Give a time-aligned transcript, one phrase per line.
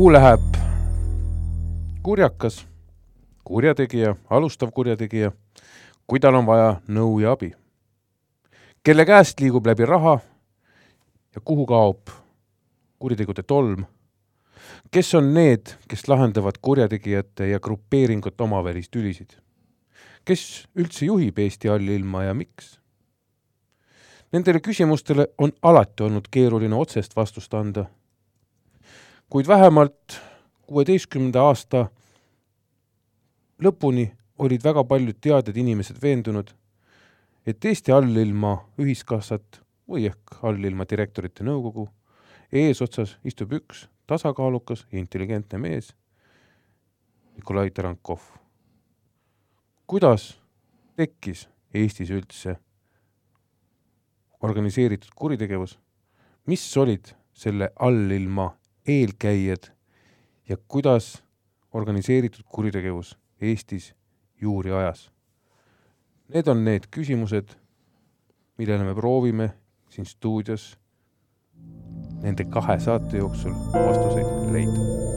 [0.00, 0.54] kuhu läheb
[2.02, 2.66] kurjakas,
[3.44, 5.28] kurjategija, alustav kurjategija,
[6.06, 7.50] kui tal on vaja nõu ja abi?
[8.80, 10.14] kelle käest liigub läbi raha
[11.36, 12.14] ja kuhu kaob
[12.98, 13.84] kuritegude tolm?
[14.90, 19.36] kes on need, kes lahendavad kurjategijate ja grupeeringute omavälist tülisid?
[20.24, 22.78] kes üldse juhib Eesti allilma ja miks?
[24.32, 27.90] Nendele küsimustele on alati olnud keeruline otsest vastust anda
[29.30, 30.20] kuid vähemalt
[30.66, 31.84] kuueteistkümnenda aasta
[33.62, 34.08] lõpuni
[34.42, 36.50] olid väga paljud teadjad inimesed veendunud,
[37.46, 41.86] et Eesti allilma ühiskassat või ehk allilma direktorite nõukogu
[42.52, 45.94] eesotsas istub üks tasakaalukas ja intelligentne mees,
[47.36, 48.20] Nikolai Tarankov.
[49.86, 50.40] kuidas
[50.96, 52.56] tekkis Eestis üldse
[54.42, 55.78] organiseeritud kuritegevus,
[56.46, 59.70] mis olid selle allilma eelkäijad
[60.48, 61.22] ja kuidas
[61.72, 63.94] organiseeritud kuritegevus Eestis
[64.40, 65.10] juuri ajas.
[66.34, 67.56] Need on need küsimused,
[68.58, 69.50] millele me proovime
[69.90, 70.76] siin stuudios
[72.22, 75.09] nende kahe saate jooksul vastuseid leida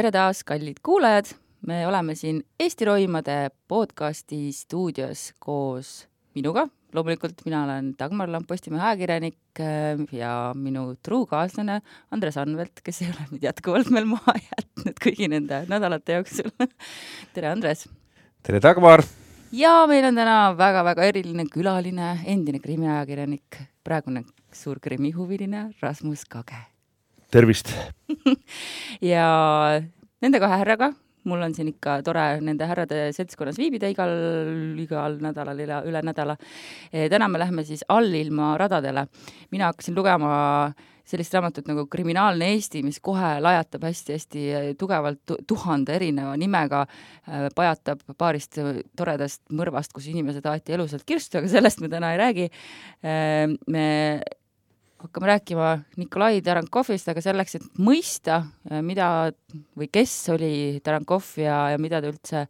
[0.00, 1.26] tere taas, kallid kuulajad,
[1.68, 6.62] me oleme siin Eesti Roimade podcasti stuudios koos minuga,
[6.96, 11.82] loomulikult mina olen Dagmar Lamp, Postimehe ajakirjanik äh, ja minu truukaaslane
[12.16, 16.48] Andres Anvelt, kes ei ole nüüd jätkuvalt meil maha jätnud kõigi nende nädalate jooksul
[17.36, 17.84] tere, Andres!
[18.40, 19.04] tere, Dagmar!
[19.52, 26.70] ja meil on täna väga-väga eriline külaline, endine krimiajakirjanik, praegune suur krimihuviline Rasmus Kage
[27.30, 27.72] tervist
[29.12, 29.26] ja
[30.20, 30.90] nende kahe härraga,
[31.28, 34.12] mul on siin ikka tore nende härrade seltskonnas viibida igal,
[34.80, 36.36] igal nädalal, üle, üle nädala.
[36.92, 39.06] Eh, täna me läheme siis allilma radadele.
[39.50, 40.72] mina hakkasin lugema
[41.10, 46.84] sellist raamatut nagu Kriminaalne Eesti, mis kohe lajatab hästi-hästi tugevalt tuhande erineva nimega,
[47.26, 48.60] eh, pajatab paarist
[48.96, 52.50] toredast mõrvast, kus inimesed aeti elusalt kirstu, aga sellest me täna ei räägi.
[53.02, 53.88] Eh, me
[55.00, 59.30] hakkame rääkima Nikolai Tarankovist, aga selleks, et mõista, äh, mida
[59.78, 60.52] või kes oli
[60.84, 62.44] Tarankov ja, ja mida ta üldse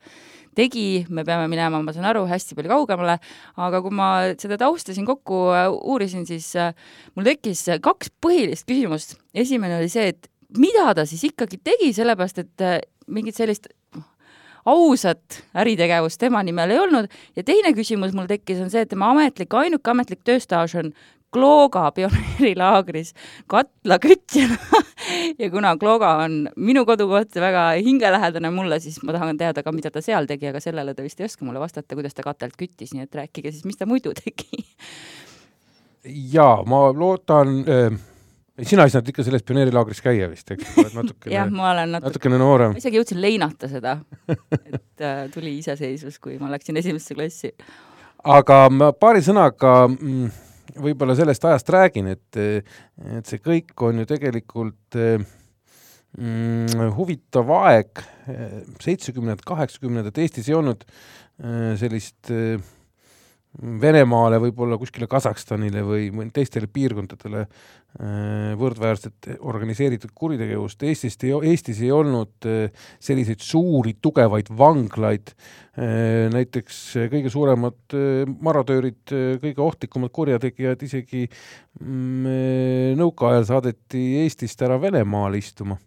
[0.58, 3.18] tegi, me peame minema, ma saan aru, hästi palju kaugemale,
[3.60, 6.74] aga kui ma seda tausta siin kokku äh, uurisin, siis äh,
[7.14, 9.18] mul tekkis kaks põhilist küsimust.
[9.34, 12.66] esimene oli see, et mida ta siis ikkagi tegi, sellepärast et
[13.06, 13.70] mingit sellist
[14.68, 17.06] ausat äritegevust tema nimel ei olnud
[17.36, 20.92] ja teine küsimus mul tekkis, on see, et tema ametlik, ainuke ametlik tööstaaž on
[21.30, 23.12] Klooga pioneerilaagris
[23.50, 24.56] katlakütjana
[25.38, 29.92] ja kuna Klooga on minu kodukoht väga hingelähedane mulle, siis ma tahan teada ka, mida
[29.94, 32.94] ta seal tegi, aga sellele ta vist ei oska mulle vastata, kuidas ta katelt küttis,
[32.94, 34.64] nii et rääkige siis, mis ta muidu tegi.
[36.34, 38.00] jaa, ma loodan äh
[38.66, 40.74] sina ei saanud ikka selles pioneerilaagris käia vist, eks?
[40.94, 42.74] natukene jah, ma olen natuke, natukene noorem.
[42.74, 43.96] ma isegi jõudsin leinata seda,
[44.28, 47.52] et äh, tuli iseseisvus, kui ma läksin esimesse klassi.
[48.24, 50.30] aga ma paari sõnaga mm,
[50.78, 54.98] võib-olla sellest ajast räägin, et, et see kõik on ju tegelikult
[56.18, 58.02] mm, huvitav aeg,
[58.82, 62.60] seitsmekümnendad, kaheksakümnendad, Eestis ei olnud äh, sellist äh,
[63.58, 70.84] Venemaale, võib-olla kuskile Kasahstanile või teistele piirkondadele äh, võrdväärset organiseeritud kuritegevust.
[70.86, 75.34] Eestist ei, Eestis ei olnud äh, selliseid suuri tugevaid vanglaid,
[75.74, 76.78] äh, näiteks
[77.10, 77.98] kõige suuremad
[78.38, 79.02] marodöörid,
[79.42, 85.80] kõige ohtlikumad kurjategijad isegi mm, nõukaajal saadeti Eestist ära Venemaale istuma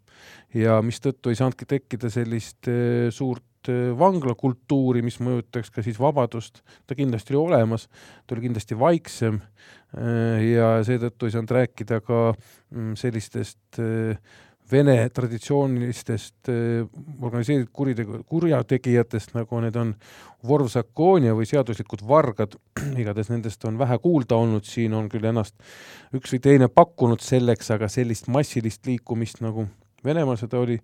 [0.53, 2.67] ja mistõttu ei saanudki tekkida sellist
[3.15, 3.47] suurt
[3.99, 7.87] vanglakultuuri, mis mõjutaks ka siis vabadust, ta kindlasti oli olemas,
[8.27, 14.17] ta oli kindlasti vaiksem äh, ja seetõttu ei saanud rääkida ka mm, sellistest äh,
[14.71, 16.85] Vene traditsioonilistest äh,
[17.21, 19.91] organiseeritud kuritegu, kurjategijatest, nagu need on
[20.47, 22.55] Vorvsakonia või seaduslikud vargad,
[23.01, 25.59] igatahes nendest on vähe kuulda olnud, siin on küll ennast
[26.15, 29.67] üks või teine pakkunud selleks, aga sellist massilist liikumist, nagu
[30.05, 30.77] Venemaal seda oli,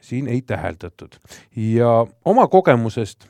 [0.00, 1.16] siin ei täheldatud.
[1.56, 3.28] ja oma kogemusest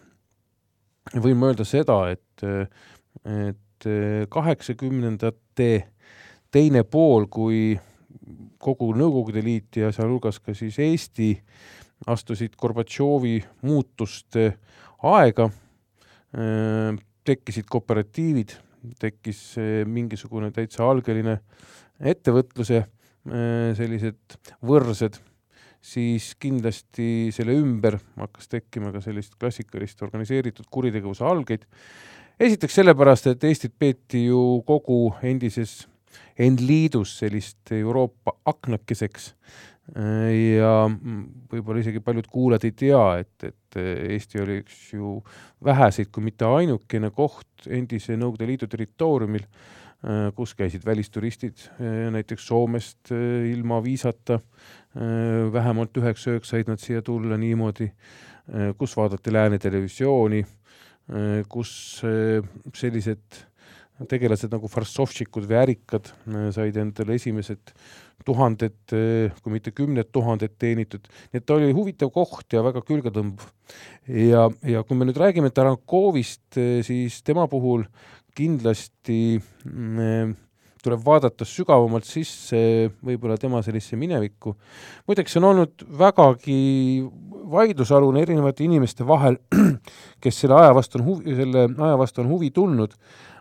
[1.15, 2.47] võin ma öelda seda, et,
[3.25, 3.89] et
[4.33, 5.71] kaheksakümnendate
[6.51, 7.77] teine pool, kui
[8.59, 11.35] kogu Nõukogude Liit ja sealhulgas ka siis Eesti
[12.11, 14.49] astusid Gorbatšovi muutuste
[15.07, 15.49] aega,
[17.27, 18.57] tekkisid kooperatiivid,
[19.01, 19.41] tekkis
[19.89, 21.39] mingisugune täitsa algeline
[22.01, 22.83] ettevõtluse
[23.27, 24.37] sellised
[24.67, 25.19] võrsed,
[25.83, 31.67] siis kindlasti selle ümber hakkas tekkima ka sellist klassikalist organiseeritud kuritegevuse algeid.
[32.41, 35.87] esiteks sellepärast, et Eestit peeti ju kogu endises
[36.39, 39.33] N-liidus sellist Euroopa aknakeseks
[40.59, 40.73] ja
[41.53, 43.79] võib-olla isegi paljud kuulajad ei tea, et, et
[44.17, 45.21] Eesti oli üks ju
[45.65, 49.47] väheseid, kui mitte ainukene koht endise Nõukogude Liidu territooriumil,
[50.37, 51.65] kus käisid välisturistid
[52.15, 54.37] näiteks Soomest ilma viisata,
[55.53, 57.89] vähemalt üheks ööks said nad siia tulla niimoodi,
[58.79, 60.45] kus vaadati Lääne televisiooni,
[61.51, 61.73] kus
[62.79, 63.43] sellised
[64.05, 67.73] tegelased nagu farssovšikud või ärikad äh, said endale esimesed
[68.27, 72.83] tuhanded, äh, kui mitte kümned tuhanded teenitud, nii et ta oli huvitav koht ja väga
[72.85, 73.49] külgetõmbav.
[74.11, 77.87] ja, ja kui me nüüd räägime Tarankovist, äh, siis tema puhul
[78.37, 80.35] kindlasti mm,
[80.87, 82.59] tuleb vaadata sügavamalt sisse
[83.05, 84.55] võib-olla tema sellisesse minevikku.
[85.09, 86.59] muideks see on olnud vägagi
[87.51, 89.39] vaidlusalune erinevate inimeste vahel,
[90.23, 92.95] kes selle aja vastu on huvi, selle aja vastu on huvi tundnud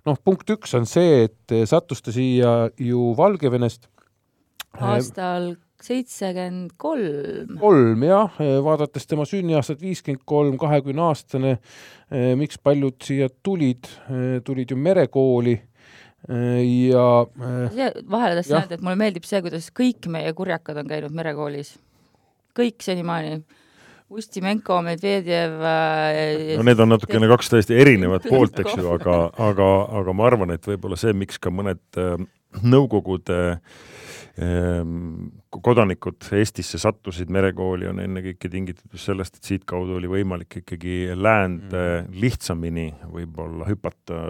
[0.06, 3.90] noh, punkt üks on see, et sattus ta siia ju Valgevenest.
[4.76, 5.54] aastal
[5.84, 7.58] seitsekümmend kolm.
[7.60, 11.58] kolm jah, vaadates tema sünniaastat viiskümmend kolm, kahekümne aastane,
[12.40, 13.90] miks paljud siia tulid,
[14.46, 15.58] tulid ju merekooli.
[16.26, 17.04] Ja
[18.10, 21.76] vahele tahtsin öelda, et mulle meeldib see, kuidas kõik meie kurjakad on käinud merekoolis.
[22.58, 23.44] kõik senimaani.
[24.10, 29.70] Ustimenko, Medvedjev äh, no need on natukene kaks täiesti erinevat poolt, eks ju, aga, aga,
[29.98, 32.14] aga ma arvan, et võib-olla see, miks ka mõned äh,
[32.64, 33.60] Nõukogude äh,
[35.50, 41.84] kodanikud Eestisse sattusid merekooli, on ennekõike tingitud just sellest, et siitkaudu oli võimalik ikkagi läände
[41.84, 42.16] mm.
[42.22, 44.24] lihtsamini võib-olla hüpata,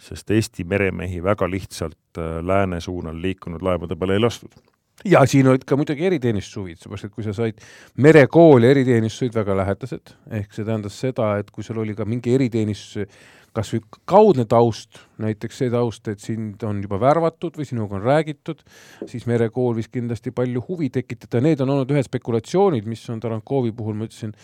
[0.00, 4.56] sest Eesti meremehi väga lihtsalt äh, lääne suunal liikunud laevade peale ei lastud
[5.04, 7.60] ja siin olid ka muidugi eriteenistushuvid, seepärast et kui sa said
[8.00, 13.08] merekooli eriteenistused väga lähedased, ehk see tähendas seda, et kui sul oli ka mingi eriteenistuse
[13.54, 18.04] kas või kaudne taust, näiteks see taust, et sind on juba värvatud või sinuga on
[18.04, 18.64] räägitud,
[19.06, 23.72] siis merekool võis kindlasti palju huvi tekitada, need on olnud ühed spekulatsioonid, mis on Tarankovi
[23.76, 24.34] puhul, ma ütlesin,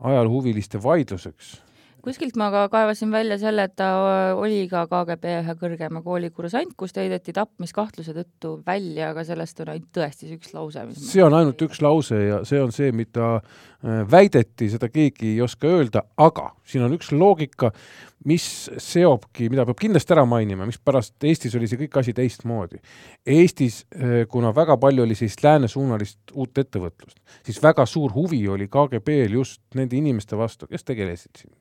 [0.00, 1.58] ajaloohuviliste vaidluseks
[2.04, 3.90] kuskilt ma ka kaevasin välja selle, et ta
[4.38, 9.60] oli ka KGB ühe kõrgema kooli kursant, kus ta heideti tapmiskahtluse tõttu välja, aga sellest
[9.64, 10.86] on ainult tõesti see üks lause.
[11.00, 15.42] see on ainult üks lause ja see on see, mida äh, väideti, seda keegi ei
[15.44, 17.72] oska öelda, aga siin on üks loogika,
[18.28, 18.44] mis
[18.76, 22.80] seobki, mida peab kindlasti ära mainima, mispärast Eestis oli see kõik asi teistmoodi.
[23.24, 28.68] Eestis, eh, kuna väga palju oli sellist läänesuunalist uut ettevõtlust, siis väga suur huvi oli
[28.68, 31.54] KGB-l just nende inimeste vastu, kes tegelesid siin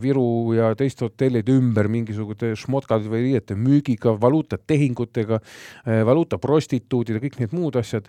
[0.00, 5.40] Viru ja teiste hotellide ümber mingisuguste šmotkade või riiete müügiga, valuutatehingutega,
[5.84, 8.08] eh, valuutaprostituudid ja kõik need muud asjad.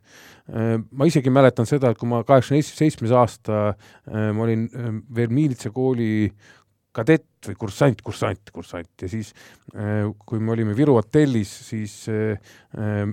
[0.91, 4.65] ma isegi mäletan seda, et kui ma kaheksakümne seitsmes aasta, ma olin
[5.15, 6.31] veel miilitsakooli
[6.91, 8.91] kadett või kursant, kursant, kursant.
[9.01, 9.31] Ja siis
[9.75, 13.03] äh, kui me olime Viru hotellis, siis äh, äh,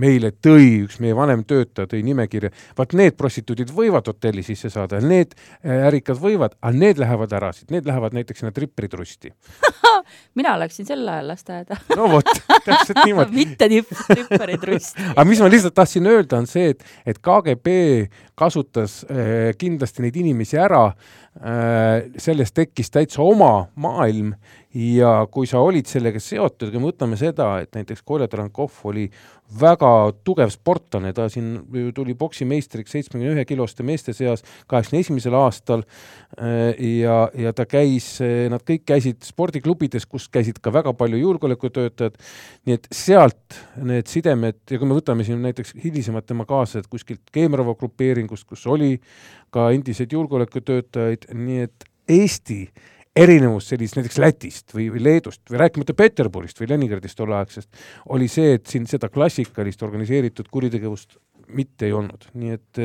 [0.00, 5.00] meile tõi üks meie vanem töötaja, tõi nimekirja, vaat need prostituudid võivad hotelli sisse saada,
[5.00, 9.32] need ärikad võivad, aga need lähevad ära siit, need lähevad näiteks sinna tripperitrusti
[10.38, 11.78] mina läksin sel ajal lasteaeda.
[11.98, 12.28] No vot,
[12.64, 13.34] täpselt niimoodi.
[13.40, 17.74] Mitte tipp, tripperitrust aga mis ma lihtsalt tahtsin öelda, on see, et, et KGB
[18.38, 24.34] kasutas äh, kindlasti neid inimesi ära äh,, sellest tekkis täitsa oma maailm.
[24.76, 29.08] Ja kui sa olid sellega seotud, kui me võtame seda, et näiteks Kolja Trankov oli
[29.58, 31.56] väga tugev sportlane, ta siin
[31.94, 38.12] tuli poksimeistriks seitsmekümne ühe kiloste meeste seas kaheksakümne esimesel aastal äh, ja, ja ta käis,
[38.52, 42.22] nad kõik käisid spordiklubides, kus käisid ka väga palju julgeolekutöötajad,
[42.68, 47.34] nii et sealt need sidemed ja kui me võtame siin näiteks hilisemad tema kaaslased kuskilt
[47.34, 48.94] Keemrovo grupeeringust, kus oli
[49.50, 52.62] ka endiseid julgeolekutöötajaid, nii et Eesti
[53.16, 57.68] erinevus sellist näiteks Lätist või, või Leedust või rääkimata Peterburist või Leningradist tolleaegsest,
[58.14, 61.18] oli see, et siin seda klassikalist organiseeritud kuritegevust
[61.50, 62.80] mitte ei olnud, nii et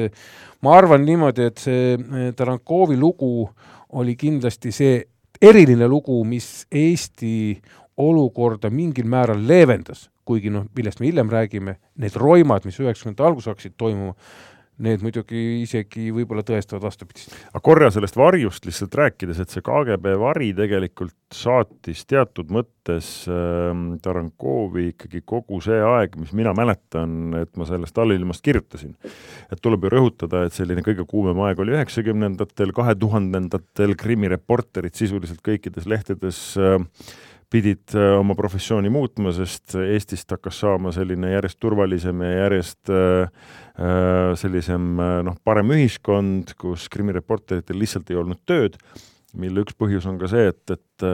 [0.66, 3.46] ma arvan niimoodi, et see Tarankovi lugu
[3.94, 4.96] oli kindlasti see
[5.42, 7.36] eriline lugu, mis Eesti
[8.02, 13.54] olukorda mingil määral leevendas, kuigi noh, millest me hiljem räägime, need roimad, mis üheksakümnendate alguses
[13.54, 14.16] hakkasid toimuma,
[14.84, 17.34] need muidugi isegi võib-olla tõestavad vastupidist.
[17.52, 23.72] aga korra sellest varjust lihtsalt rääkides, et see KGB vari tegelikult saatis teatud mõttes äh,
[24.04, 28.96] Tarankovi ikkagi kogu see aeg, mis mina mäletan, et ma sellest allilmast kirjutasin.
[29.52, 35.44] et tuleb ju rõhutada, et selline kõige kuumem aeg oli üheksakümnendatel, kahe tuhandendatel krimireporterid sisuliselt
[35.46, 36.80] kõikides lehtedes äh,
[37.52, 43.30] pidid äh, oma professiooni muutma, sest Eestist hakkas saama selline järjest turvalisem ja järjest äh,
[43.78, 48.78] äh, sellisem noh, parem ühiskond, kus krimireporteritel lihtsalt ei olnud tööd,
[49.36, 51.10] mille üks põhjus on ka see, et, et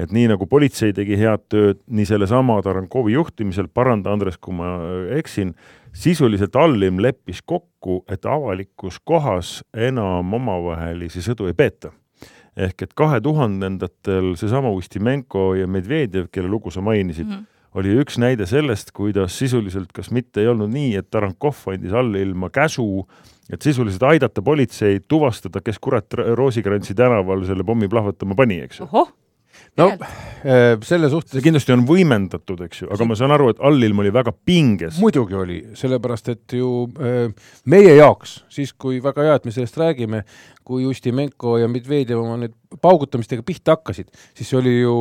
[0.00, 4.70] et nii nagu politsei tegi head tööd, nii sellesama Tarankovi juhtimisel, paranda Andres, kui ma
[5.18, 5.50] eksin,
[5.92, 11.90] sisuliselt Allim leppis kokku, et avalikus kohas enam omavahelisi sõdu ei peeta
[12.56, 17.78] ehk et kahe tuhandendatel seesama Ustimenko ja Medvedjev, kelle lugu sa mainisid mm, -hmm.
[17.78, 22.50] oli üks näide sellest, kuidas sisuliselt kas mitte ei olnud nii, et Tarankov andis allilma
[22.50, 23.06] käsu,
[23.52, 28.88] et sisuliselt aidata politseid tuvastada, kes kurat Roosikrantsi tänaval selle pommi plahvatama pani, eks ju
[29.80, 33.62] no äh, selle suhtes see kindlasti on võimendatud, eks ju, aga ma saan aru, et
[33.70, 35.00] allilm oli väga pinges.
[35.02, 39.78] muidugi oli, sellepärast et ju äh, meie jaoks, siis kui väga hea, et me sellest
[39.80, 40.24] räägime,
[40.66, 44.94] kui Ustimenko ja Medvedjev oma nüüd paugutamistega pihta hakkasid, siis see oli ju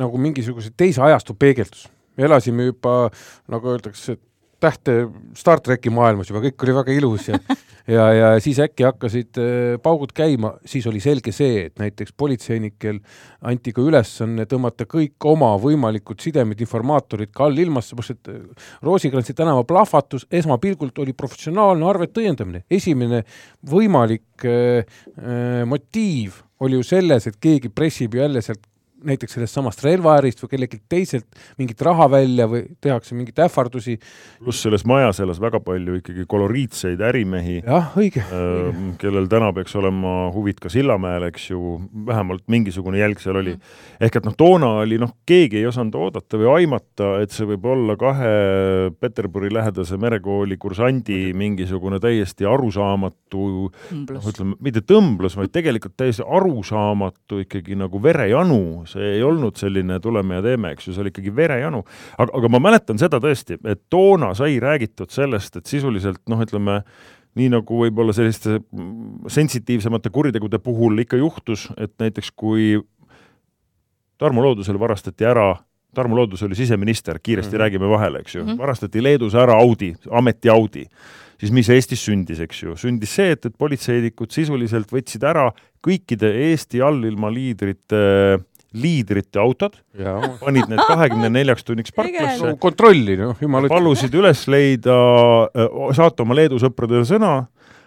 [0.00, 1.88] nagu mingisuguse teise ajastu peegeldus.
[2.16, 3.10] me elasime juba,
[3.50, 4.18] nagu öeldakse,
[4.60, 5.04] tähte
[5.36, 7.38] Star tracki maailmas juba, kõik oli väga ilus ja
[7.86, 13.00] ja, ja siis äkki hakkasid äh, paugud käima, siis oli selge see, et näiteks politseinikel
[13.44, 19.36] anti ka ülesanne tõmmata kõik oma võimalikud sidemed, informaatorid ka allilmasse, sest et äh, Roosikrantsi
[19.36, 22.64] tänava plahvatus esmapilgult oli professionaalne arvete õiendamine.
[22.70, 23.24] esimene
[23.70, 24.84] võimalik äh,
[25.18, 28.64] äh, motiiv oli ju selles, et keegi pressib jälle sealt
[29.04, 31.26] näiteks sellest samast relvaärist või kellelgi teiselt
[31.60, 33.96] mingit raha välja või tehakse mingeid ähvardusi.
[34.42, 37.60] pluss selles majas elas väga palju ikkagi koloriitseid ärimehi.
[37.66, 38.80] jah, õige äh,.
[39.00, 43.56] kellel täna peaks olema huvid ka Sillamäel, eks ju, vähemalt mingisugune jälg seal oli.
[44.00, 47.68] ehk et noh, toona oli noh, keegi ei osanud oodata või aimata, et see võib
[47.70, 48.32] olla kahe
[49.00, 53.44] Peterburi lähedase merekooli kursandi mingisugune täiesti arusaamatu,
[54.10, 59.98] noh, ütleme, mitte tõmblus, vaid tegelikult täiesti arusaamatu ikkagi nagu verejanu see ei olnud selline
[60.02, 61.82] tuleme ja teeme, eks ju, see oli ikkagi verejanu.
[62.18, 66.80] aga, aga ma mäletan seda tõesti, et toona sai räägitud sellest, et sisuliselt noh, ütleme
[67.34, 68.60] nii nagu võib-olla selliste
[69.28, 72.78] sensitiivsemate kuritegude puhul ikka juhtus, et näiteks kui
[74.18, 75.50] Tarmo Loodusel varastati ära
[75.94, 77.60] Tarmo Loodus oli siseminister, kiiresti mm -hmm.
[77.60, 78.58] räägime vahele, eks ju mm, -hmm.
[78.58, 80.86] varastati Leedus ära Audi, ameti Audi,
[81.40, 85.52] siis mis Eestis sündis, eks ju, sündis see, et, et politseinikud sisuliselt võtsid ära
[85.86, 88.02] kõikide Eesti allilma liidrite
[88.34, 88.40] äh,
[88.74, 89.78] liidrite autod,
[90.42, 92.42] panid need kahekümne neljaks tunniks parklasse.
[92.42, 92.56] no,.
[92.60, 93.76] kontrolli, noh, jumal ütleb.
[93.76, 94.96] palusid üles leida,
[95.96, 97.36] saata oma Leedu sõpradele sõna,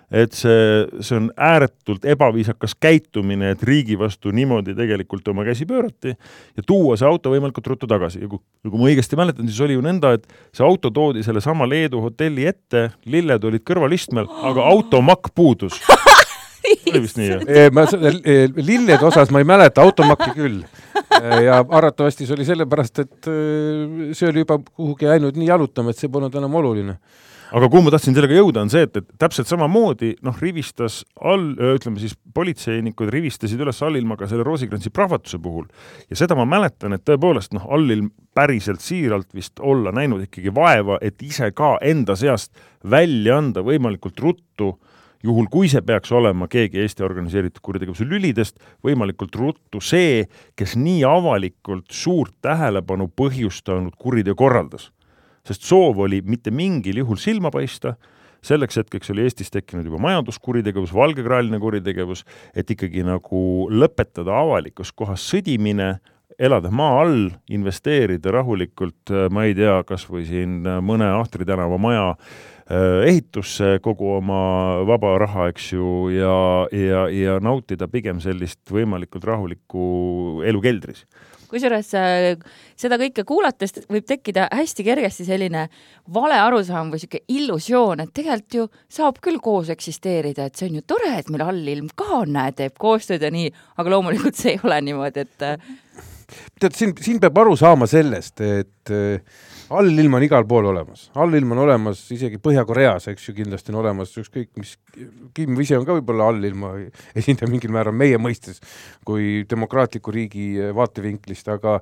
[0.07, 6.13] et see, see on ääretult ebaviisakas käitumine, et riigi vastu niimoodi tegelikult oma käsi pöörati
[6.13, 8.23] ja tuua see auto võimalikult ruttu tagasi.
[8.23, 11.67] Ja kui, kui ma õigesti mäletan, siis oli ju nõnda, et see auto toodi sellesama
[11.67, 15.81] Leedu hotelli ette, lilled olid kõrvalistmel, aga automakk puudus
[16.91, 17.71] oli vist nii, jah?
[17.75, 17.85] ma,
[18.57, 20.59] lillede osas ma ei mäleta, automakki küll.
[21.47, 23.31] ja arvatavasti see oli sellepärast, et
[24.17, 26.97] see oli juba kuhugi läinud nii jalutama, et see polnud enam oluline
[27.55, 31.53] aga kuhu ma tahtsin sellega jõuda, on see, et, et täpselt samamoodi noh, rivistas all,
[31.75, 35.67] ütleme siis politseinikud rivistasid üles allilmaga selle Roosikrantsi prahvatuse puhul
[36.11, 40.99] ja seda ma mäletan, et tõepoolest noh, allilm päriselt siiralt vist olla näinud ikkagi vaeva,
[41.01, 42.51] et ise ka enda seast
[42.83, 44.73] välja anda võimalikult ruttu
[45.25, 50.25] juhul kui see peaks olema keegi Eesti organiseeritud kuritegevuse lülidest, võimalikult ruttu see,
[50.57, 54.91] kes nii avalikult suurt tähelepanu põhjustanud kuriteo korraldas.
[55.47, 57.95] sest soov oli mitte mingil juhul silma paista,
[58.43, 65.23] selleks hetkeks oli Eestis tekkinud juba majanduskuritegevus, valgekraeline kuritegevus, et ikkagi nagu lõpetada avalikus kohas
[65.23, 65.97] sõdimine,
[66.37, 72.11] elada maa all, investeerida rahulikult, ma ei tea, kas või siin mõne Ahtri tänava maja
[72.11, 74.41] Äh, ehitusse kogu oma
[74.87, 76.35] vaba raha, eks ju, ja,
[76.75, 79.87] ja, ja nautida pigem sellist võimalikult rahulikku
[80.47, 81.05] elu keldris.
[81.47, 82.33] Kusjuures äh,
[82.75, 85.69] seda kõike kuulates võib tekkida hästi kergesti selline
[86.13, 90.81] vale arusaam või niisugune illusioon, et tegelikult ju saab küll koos eksisteerida, et see on
[90.81, 94.63] ju tore, et meil allilm ka, näe, teeb koostööd ja nii, aga loomulikult see ei
[94.67, 95.39] ole niimoodi, et
[96.59, 98.95] tead, siin, siin peab aru saama sellest, et
[99.69, 104.13] allilm on igal pool olemas, allilm on olemas isegi Põhja-Koreas, eks ju, kindlasti on olemas
[104.17, 104.75] ükskõik mis,
[105.37, 106.71] Kim ise on ka võib-olla allilma
[107.17, 108.61] esindaja mingil määral meie mõistes
[109.05, 111.77] kui demokraatliku riigi vaatevinklist, aga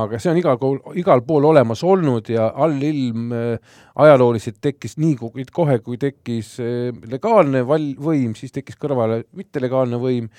[0.00, 5.16] aga see on igal pool, igal pool olemas olnud ja allilm äh, ajalooliselt tekkis nii,
[5.52, 10.30] kohe kui tekkis äh, legaalne val-, võim, siis tekkis kõrvale mittelegaalne võim.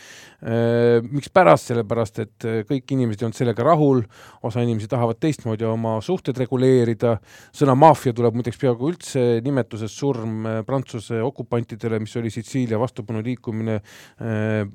[0.42, 4.04] Äh, mikspärast, sellepärast et kõik inimesed ei olnud sellega rahul,
[4.48, 10.48] osa inimesi tahavad teistmoodi oma suhted reguleerida, sõna maffia tuleb muideks peaaegu üldse nimetusest surm
[10.48, 14.66] äh, Prantsuse okupantidele, mis oli Sitsiilia vastupanuliikumine äh,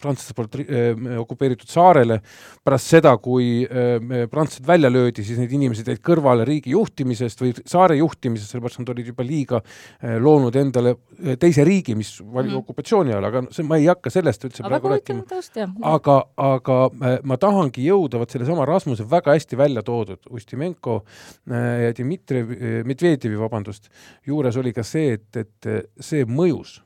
[0.00, 2.20] prantslaste poolt äh, okupeeritud saarele.
[2.64, 7.52] pärast seda, kui äh, prantslased välja löödi, siis need inimesed jäid kõrvale riigi juhtimisest või
[7.68, 12.50] saare juhtimisest, sellepärast nad olid juba liiga äh, loonud endale äh, teise riigi, mis oli
[12.50, 12.60] mm.
[12.62, 15.68] okupatsiooni all, aga see, ma ei hakka sellest üldse aga praegu rääkima.
[15.94, 21.86] aga, aga äh, ma tahangi jõuda vot sellesama Rasmuse väga hästi välja toodud Ustimenko äh,
[21.86, 22.42] ja Dmitri
[22.84, 23.90] Medvedjevi, vabandust,
[24.26, 25.70] juures oli ka see, et, et
[26.00, 26.80] see mõjus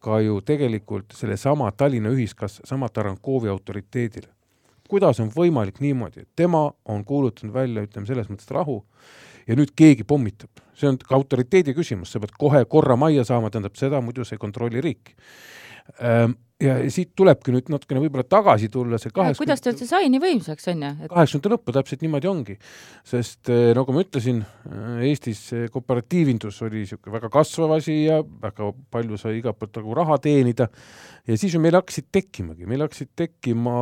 [0.00, 4.28] ka ju tegelikult sellesama Tallinna ühiskassa, sama Tarankovi autoriteedile.
[4.90, 8.80] kuidas on võimalik niimoodi, et tema on kuulutanud välja, ütleme selles mõttes rahu
[9.46, 13.52] ja nüüd keegi pommitab, see on ka autoriteedi küsimus, sa pead kohe korra majja saama,
[13.54, 15.14] tähendab seda, muidu sa ei kontrolli riiki
[16.02, 20.10] ehm, ja siit tulebki nüüd natukene võib-olla tagasi tulla see kaheksakümnendate kuidas ta üldse sai
[20.12, 20.90] nii võimsaks, on ju?
[21.12, 22.56] kaheksakümnendate lõppu täpselt niimoodi ongi.
[23.12, 28.72] sest eh, nagu ma ütlesin, eh, Eestis kooperatiivindus oli niisugune väga kasvav asi ja väga
[28.92, 30.68] palju sai igalt poolt nagu raha teenida
[31.28, 33.74] ja siis ju meil hakkasid tekkimagi, meil hakkasid tekkima,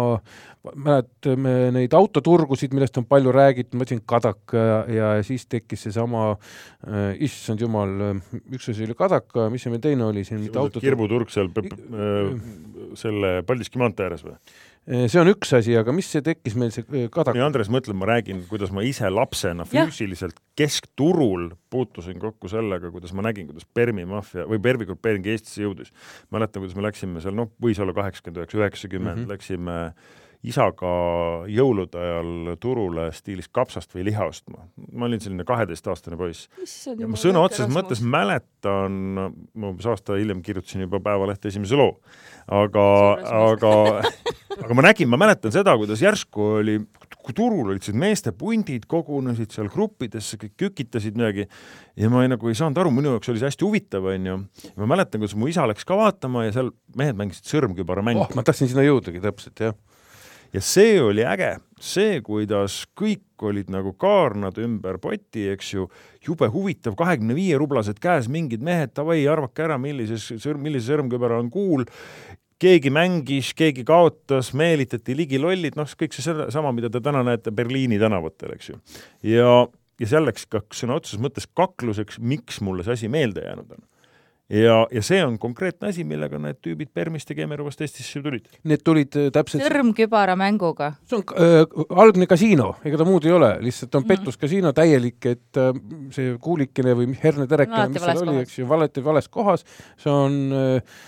[0.74, 6.30] mäletame neid autoturgusid, millest on palju räägitud, ma ütlesin Kadaka ja, ja siis tekkis seesama
[6.34, 7.94] äh,, issand jumal,
[8.54, 10.84] üks asi oli Kadaka, mis see meil teine oli siin, mitte autoturg.
[10.84, 11.50] kirbuturg seal
[12.98, 14.36] selle Paldiski maantee ääres või?
[14.88, 17.36] see on üks asi, aga mis see tekkis meil see kadak-?
[17.36, 23.12] nii, Andres, mõtle, ma räägin, kuidas ma ise lapsena füüsiliselt keskturul puutusin kokku sellega, kuidas
[23.16, 25.92] ma nägin, kuidas Permi maffia või Permi grupeering Eestisse jõudis.
[26.32, 29.34] mäletan, kuidas me läksime seal, noh, võis olla kaheksakümmend üheksa, üheksakümmend, mhm.
[29.34, 29.78] läksime
[30.46, 30.90] isaga
[31.50, 34.68] jõulude ajal turule stiilis kapsast või liha ostma.
[34.92, 36.46] ma olin selline kaheteistaastane poiss.
[36.86, 41.98] ja ma sõna otseses mõttes mäletan, ma umbes aasta hiljem kirjutasin juba Päevalehte esimese loo,
[42.48, 42.86] aga,
[43.42, 43.72] aga
[44.64, 46.78] aga ma nägin, ma mäletan seda, kuidas järsku oli,
[47.36, 51.44] turul olid sellised meeste pundid, kogunesid seal gruppidesse, kõik kükitasid midagi
[51.98, 54.38] ja ma ei, nagu ei saanud aru, minu jaoks oli see hästi huvitav, onju.
[54.80, 58.34] ma mäletan, kuidas mu isa läks ka vaatama ja seal mehed mängisid sõrmkübaramängu oh,.
[58.38, 59.76] ma tahtsin sinna jõudagi täpselt, jah
[60.52, 65.86] ja see oli äge, see, kuidas kõik olid nagu kaarnad ümber poti, eks ju,
[66.24, 71.38] jube huvitav, kahekümne viie rublased käes, mingid mehed, davai, arvake ära, millises sõrm, millise sõrmkõbera
[71.42, 71.86] on kuul.
[72.58, 77.52] Keegi mängis, keegi kaotas, meelitati ligi lollid, noh, kõik see sama, mida te täna näete
[77.54, 78.80] Berliini tänavatel, eks ju.
[79.30, 79.52] ja,
[80.00, 83.87] ja seal läks ka sõna otseses mõttes kakluseks, miks mulle see asi meelde jäänud on
[84.48, 88.48] ja, ja see on konkreetne asi, millega need tüübid Permist ja Kemeruvast Eestisse tulid.
[88.68, 90.94] Need tulid äh, täpselt sõrmkübara mänguga.
[91.08, 91.60] see on äh,
[92.04, 94.14] algne kasiino, ega ta muud ei ole, lihtsalt on mm.
[94.14, 95.70] pettuskasiino täielik, et äh,
[96.14, 99.66] see kuulikene või herneterekene no,, mis seal oli, eks ju, valeti vales kohas,
[100.00, 100.98] see on äh,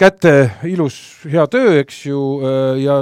[0.00, 0.32] käte
[0.66, 0.96] ilus
[1.30, 2.96] hea töö, eks ju, äh, ja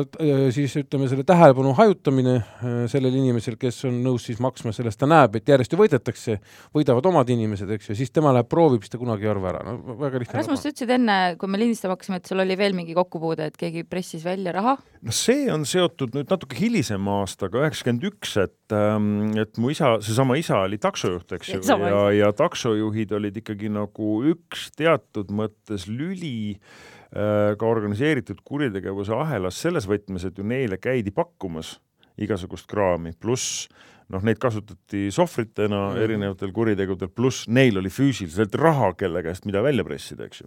[0.53, 5.01] siis ütleme, selle tähelepanu hajutamine äh, sellel inimesel, kes on nõus siis maksma selle eest,
[5.01, 6.37] ta näeb, et järjest ju võidetakse,
[6.77, 9.63] võidavad omad inimesed, eks ju, siis tema läheb proovib, siis ta kunagi ei arva ära,
[9.65, 10.39] no väga lihtne.
[10.43, 13.57] Rasmus, sa ütlesid enne, kui me lindistama hakkasime, et sul oli veel mingi kokkupuude, et
[13.61, 14.77] keegi pressis välja raha?
[15.03, 19.97] no see on seotud nüüd natuke hilisema aastaga, üheksakümmend üks, et, ähm, et mu isa,
[20.05, 25.89] seesama isa oli taksojuht, eks ju, ja, ja taksojuhid olid ikkagi nagu üks teatud mõttes
[25.91, 26.82] lüli Äh,
[27.13, 31.75] ka organiseeritud kuritegevuse ahelas selles võtmes, et ju neile käidi pakkumas
[32.17, 33.67] igasugust kraami, pluss
[34.13, 36.05] noh, neid kasutati sohvritena mm -hmm.
[36.05, 40.47] erinevatel kuritegudel, pluss neil oli füüsiliselt raha, kelle käest mida välja pressida, eks ju.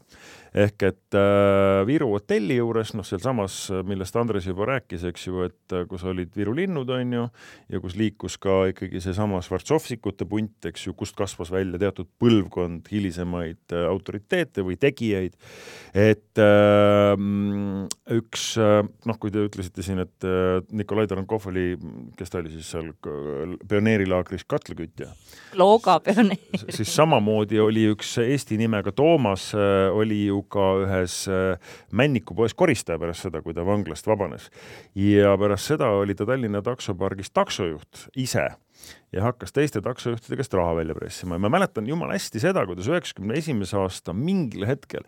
[0.54, 5.74] ehk et äh, Viru hotelli juures, noh, sealsamas, millest Andres juba rääkis, eks ju, et
[5.74, 7.28] äh, kus olid Viru linnud, on ju,
[7.70, 12.88] ja kus liikus ka ikkagi seesama Švartsovsikute punt, eks ju, kust kasvas välja teatud põlvkond
[12.92, 15.36] hilisemaid äh, autoriteete või tegijaid,
[15.94, 17.18] et äh,
[18.16, 21.74] üks äh, noh, kui te ütlesite siin, et äh, Nikolai Tarankov oli,
[22.16, 22.94] kes ta oli siis seal
[23.70, 25.12] pioneerilaagris katlakütja.
[25.56, 26.66] Looga pioneer.
[26.70, 33.00] siis samamoodi oli üks Eesti nimega Toomas, äh, oli ju ka ühes äh, Männikupoes koristaja
[33.00, 34.50] pärast seda, kui ta vanglast vabanes.
[34.96, 38.50] ja pärast seda oli ta Tallinna taksopargis taksojuht ise
[39.14, 42.90] ja hakkas teiste taksojuhtide käest raha välja pressima ja ma mäletan jumala hästi seda, kuidas
[42.92, 45.06] üheksakümne esimese aasta mingil hetkel,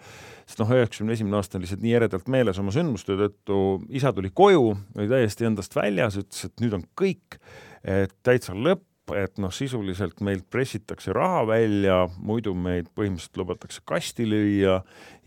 [0.47, 4.31] sest noh, üheksakümne esimene aasta on lihtsalt nii eredalt meeles oma sündmuste tõttu, isa tuli
[4.33, 7.39] koju, oli täiesti endast väljas, ütles, et nüüd on kõik
[7.83, 8.83] et täitsa lõpp,
[9.15, 14.81] et noh, sisuliselt meilt pressitakse raha välja, muidu meid põhimõtteliselt lubatakse kasti lüüa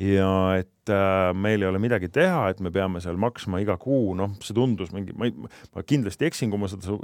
[0.05, 4.13] ja et äh, meil ei ole midagi teha, et me peame seal maksma iga kuu,
[4.19, 5.35] noh, see tundus mingi, ma ei,
[5.75, 6.99] ma kindlasti eksin, kui ma seda,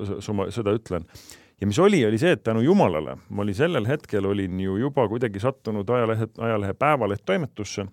[0.53, 1.09] seda ütlen.
[1.61, 5.07] Ja mis oli, oli see, et tänu jumalale, ma olin sellel hetkel, olin ju juba
[5.09, 7.87] kuidagi sattunud ajalehe, ajalehe Päevaleht toimetusse,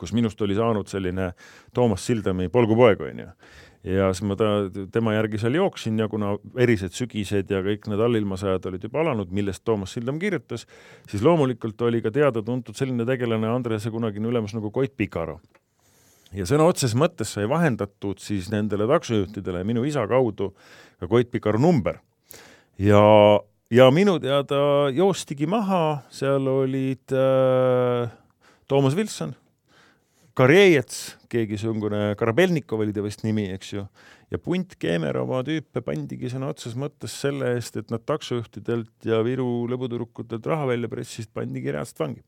[0.00, 1.34] kus minust oli saanud selline
[1.76, 3.28] Toomas Sildami polgupoeg, on ju
[3.84, 4.48] ja siis ma ta,
[4.92, 9.30] tema järgi seal jooksin ja kuna erised sügised ja kõik need allilmasajad olid juba alanud,
[9.32, 10.66] millest Toomas Sildam kirjutas,
[11.08, 15.40] siis loomulikult oli ka teada-tuntud selline tegelane Andrese kunagine ülemus nagu Koit Pikaro.
[16.36, 20.52] ja sõna otseses mõttes sai vahendatud siis nendele taksojuhtidele minu isa kaudu
[21.00, 21.98] ka Koit Pikaro number
[22.78, 23.02] ja,
[23.70, 28.12] ja minu teada joostigi maha, seal olid äh,
[28.68, 29.34] Toomas Vilson,
[30.40, 33.82] Karjejets, keegisugune, Karabelnikov oli ta vist nimi, eks ju,
[34.32, 39.66] ja punt Keemerova tüüpe pandigi sõna otseses mõttes selle eest, et nad taksojuhtidelt ja Viru
[39.68, 42.24] lõbutüdrukutelt raha välja pressisid, pandigi reaalselt vangi.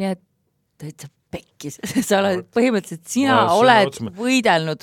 [0.00, 0.22] nii et
[0.80, 1.78] täitsa pekkis.
[2.08, 4.82] Sa oled põhimõtteliselt, sina no, oled võidelnud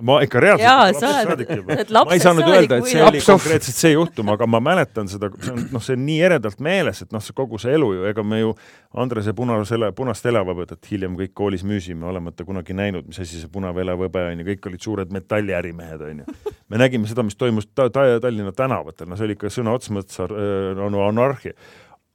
[0.00, 1.76] ma ikka reaalselt Jaa, lapsest saadik juba.
[2.04, 5.52] ma ei saanud öelda, et see oli konkreetselt see juhtum, aga ma mäletan seda, see
[5.54, 8.24] on, noh, see on nii eredalt meeles, et noh, see kogu see elu ju, ega
[8.26, 8.54] me ju
[9.00, 13.78] Andrese punasele, punast elavhõbedat hiljem kõik koolis müüsime, olemata kunagi näinud, mis asi see punav
[13.78, 16.56] elavhõbe on ju, kõik olid suured metalliärimehed, on ju.
[16.72, 19.94] me nägime seda, mis toimus ta, ta, Tallinna tänavatel, no see oli ikka sõna otseses
[19.94, 21.54] mõttes no, anarhia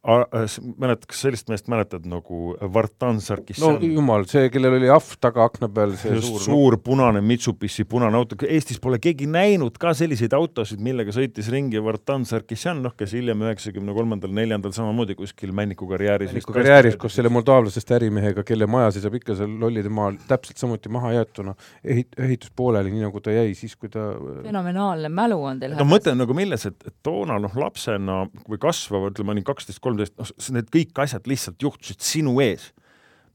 [0.06, 3.80] mäletad, kas sellist meest mäletad nagu Vartan Sarkisjan?
[3.80, 7.86] no jumal, see, kellel oli ahv taga akna peal, see Just suur suur punane Mitsubishi
[7.90, 12.94] punane auto, Eestis pole keegi näinud ka selliseid autosid, millega sõitis ringi Vartan Sarkisjan, noh,
[12.98, 18.46] kes hiljem üheksakümne kolmandal, neljandal samamoodi kuskil Männiku karjääris Männiku karjääris koos selle moldaavlasest ärimehega,
[18.48, 23.08] kelle maja seisab ikka seal lollide maal, täpselt samuti maha jäetuna, ehit-, ehitus pooleli, nii
[23.08, 24.12] nagu ta jäi siis, kui ta
[24.46, 28.62] fenomenaalne mälu on teil no mõte on nagu milles, et, et toona noh, lapsena või
[28.62, 32.72] kasvava, ütleme, olin kaksteist, kolm kolmteist, noh, need kõik asjad lihtsalt juhtusid sinu ees.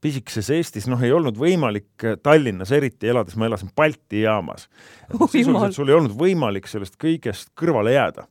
[0.01, 4.69] pisikeses Eestis, noh, ei olnud võimalik äh, Tallinnas eriti elades, ma elasin Balti jaamas.
[5.33, 8.27] sisuliselt sul ei olnud võimalik sellest kõigest kõrvale jääda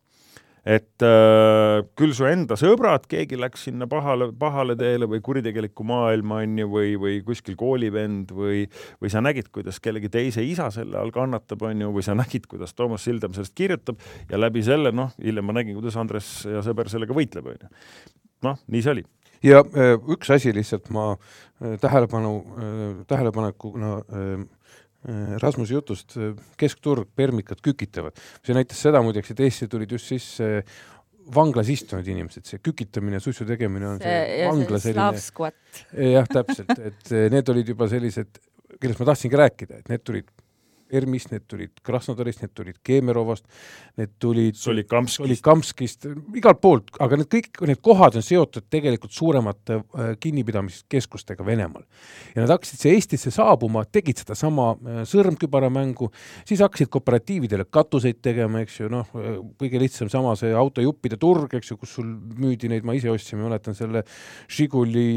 [0.69, 6.43] et äh, küll su enda sõbrad, keegi läks sinna pahale, pahale teele või kuritegelikku maailma,
[6.45, 8.65] on ju, või, või kuskil koolivend või,
[9.01, 12.45] või sa nägid, kuidas kellegi teise isa selle all kannatab, on ju, või sa nägid,
[12.51, 16.62] kuidas Toomas Sildam sellest kirjutab ja läbi selle, noh, hiljem ma nägin, kuidas Andres ja
[16.65, 17.73] sõber sellega võitleb, on ju
[18.45, 19.05] noh, nii see oli.
[19.43, 23.93] ja äh, üks asi lihtsalt ma äh, tähelepanu, äh, tähelepanekuna
[25.40, 26.18] Rasmuse jutust,
[26.60, 28.18] keskturg, permikad kükitavad.
[28.44, 30.50] see näitas seda muideks, et Eestisse tulid just sisse
[31.36, 35.54] vanglas istunud inimesed, see kükitamine, suitsu tegemine on see, see vangla selline.
[36.16, 38.42] jah, täpselt, et need olid juba sellised,
[38.80, 40.30] kellest ma tahtsingi rääkida, et need tulid
[40.89, 43.45] ERM-ist, need tulid Krasnodarist, need tulid Kemerovast,
[43.99, 46.08] need tulid Solikamskist, Solikamskist,
[46.39, 51.86] igalt poolt, aga need kõik, need kohad on seotud tegelikult suuremate äh, kinnipidamiskeskustega Venemaal.
[52.36, 56.10] ja nad hakkasid siia Eestisse saabuma, tegid sedasama äh, sõrmkübaramängu,
[56.47, 61.54] siis hakkasid kooperatiividele katuseid tegema, eks ju, noh, äh, kõige lihtsam sama see autojuppide turg,
[61.60, 64.04] eks ju, kus sul müüdi neid, ma ise ostsin, ma mäletan selle
[64.49, 65.08] Žiguli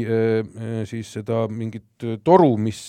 [0.87, 2.79] siis seda mingit toru, mis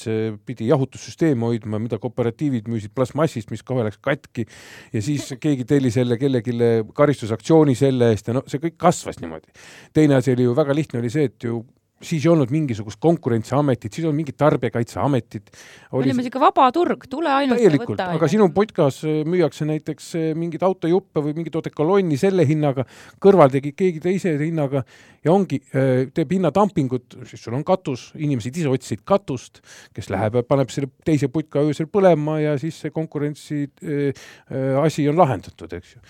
[0.46, 4.46] pidi jahutussüsteemi hoidma, mida kooperatiivid müüsid plastmassist, mis kohe läks katki
[4.92, 6.58] ja siis keegi tellis jälle kellelegi
[6.94, 9.54] karistusaktsiooni selle eest ja no see kõik kasvas niimoodi.
[9.94, 11.62] teine asi oli ju väga lihtne, oli see, et ju
[12.02, 15.50] siis ei olnud mingisugust konkurentsiametit, siis mingit tarbijakaitseametit.
[15.92, 18.08] me olime niisugune vaba turg, tule ainult ja võta.
[18.16, 22.86] aga sinu potkas äh, müüakse näiteks äh, mingeid autojuppe või mingit odekolonni selle hinnaga,
[23.22, 24.84] kõrval tegi keegi teise hinnaga
[25.24, 29.62] ja ongi, äh, teeb hinnadumpingut, siis sul on katus, inimesed ise otsisid katust,
[29.94, 34.24] kes läheb ja paneb selle teise putka öösel põlema ja siis see konkurentsi äh,
[34.82, 36.04] asi on lahendatud, eks ju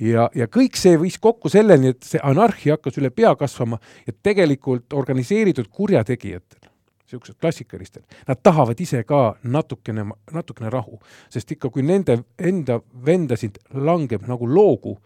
[0.00, 4.14] ja, ja kõik see viis kokku selleni, et see anarhia hakkas üle pea kasvama ja
[4.14, 6.70] tegelikult organiseeritud kurjategijatel,
[7.04, 11.00] niisugused klassikalistel, nad tahavad ise ka natukene, natukene rahu,
[11.32, 14.96] sest ikka, kui nende enda vendasid langeb nagu loogu,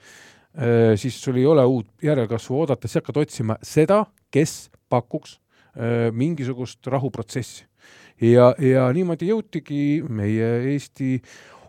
[0.55, 6.11] äh, siis sul ei ole uut järelkasvu oodata, sa hakkad otsima seda, kes pakuks äh,
[6.13, 7.65] mingisugust rahuprotsessi.
[8.23, 11.17] ja, ja niimoodi jõutigi meie Eesti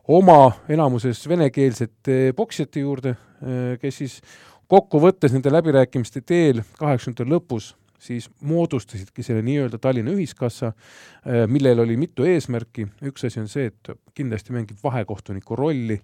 [0.08, 4.20] oma enamuses venekeelsete poksijate juurde, äh, kes siis
[4.68, 7.74] kokkuvõttes nende läbirääkimiste teel kaheksakümnendate lõpus
[8.06, 13.72] siis moodustasidki selle nii-öelda Tallinna ühiskassa, äh, millel oli mitu eesmärki, üks asi on see,
[13.72, 16.00] et kindlasti mängib vahekohtuniku rolli,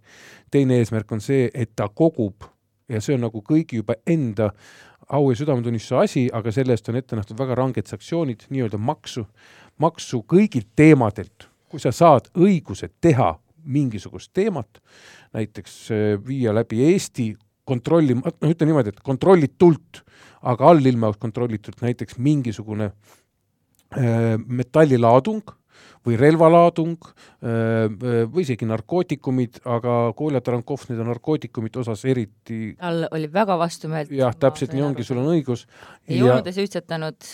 [0.51, 2.47] teine eesmärk on see, et ta kogub
[2.89, 4.51] ja see on nagu kõigi juba enda
[5.11, 9.25] au ja südametunnistuse asi, aga selle eest on ette nähtud väga ranged sanktsioonid, nii-öelda maksu,
[9.81, 13.33] maksu kõigilt teemadelt, kui sa saad õiguse teha
[13.63, 14.81] mingisugust teemat,
[15.35, 17.31] näiteks äh, viia läbi Eesti
[17.67, 20.03] kontrolli, noh, ütleme niimoodi, et kontrollitult,
[20.41, 25.57] aga allilma kontrollitult näiteks mingisugune äh, metallilaadung
[26.05, 26.97] või relvalaadung
[27.41, 34.09] või isegi narkootikumid, aga Kolja Tarankov nende narkootikumite osas eriti tal oli väga vastumeelt.
[34.13, 35.67] jah, täpselt nii ongi, sul on õigus.
[36.09, 37.29] ei joonud ja suitsetanud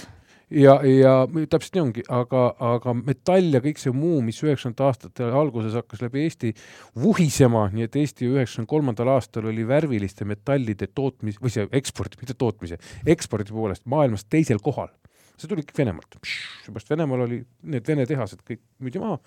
[0.52, 1.14] ja, ja
[1.50, 6.04] täpselt nii ongi, aga, aga metall ja kõik see muu, mis üheksakümnendate aastate alguses hakkas
[6.06, 6.54] läbi Eesti
[6.98, 12.38] vuhisema, nii et Eesti üheksakümne kolmandal aastal oli värviliste metallide tootmis- või see ekspordi, mitte
[12.38, 14.94] tootmise, ekspordi poolest maailmas teisel kohal
[15.38, 16.18] see tuli kõik Venemaalt.
[16.66, 19.20] seepärast Venemaal oli need Vene tehased kõik müüdi maha,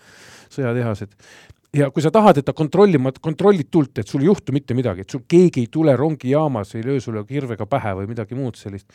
[0.51, 1.15] sõjatehased.
[1.77, 5.11] ja kui sa tahad, et ta kontrollima, kontrollitult, et sul ei juhtu mitte midagi, et
[5.11, 8.91] sul keegi ei tule rongijaamas, ei löö sulle kirvega pähe või midagi muud sellist,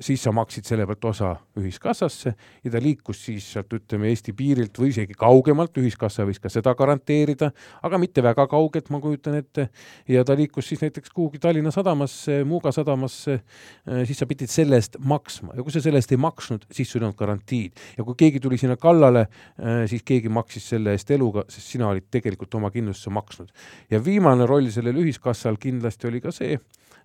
[0.00, 2.32] siis sa maksid selle pealt osa ühiskassasse
[2.64, 6.74] ja ta liikus siis sealt, ütleme, Eesti piirilt või isegi kaugemalt, ühiskassa võis ka seda
[6.78, 7.50] garanteerida,
[7.84, 9.68] aga mitte väga kaugelt, ma kujutan ette,
[10.08, 14.78] ja ta liikus siis näiteks kuhugi Tallinna sadamasse, Muuga sadamasse, äh, siis sa pidid selle
[14.78, 17.84] eest maksma ja kui sa selle eest ei maksnud, siis sul ei olnud garantiid.
[17.98, 19.26] ja kui keegi tuli sinna kallale,
[19.58, 23.52] äh, siis keegi maksis selle eest eluga, sest sina olid tegelikult oma kindlustuse maksnud.
[23.90, 26.58] ja viimane roll sellel ühiskassal kindlasti oli ka see,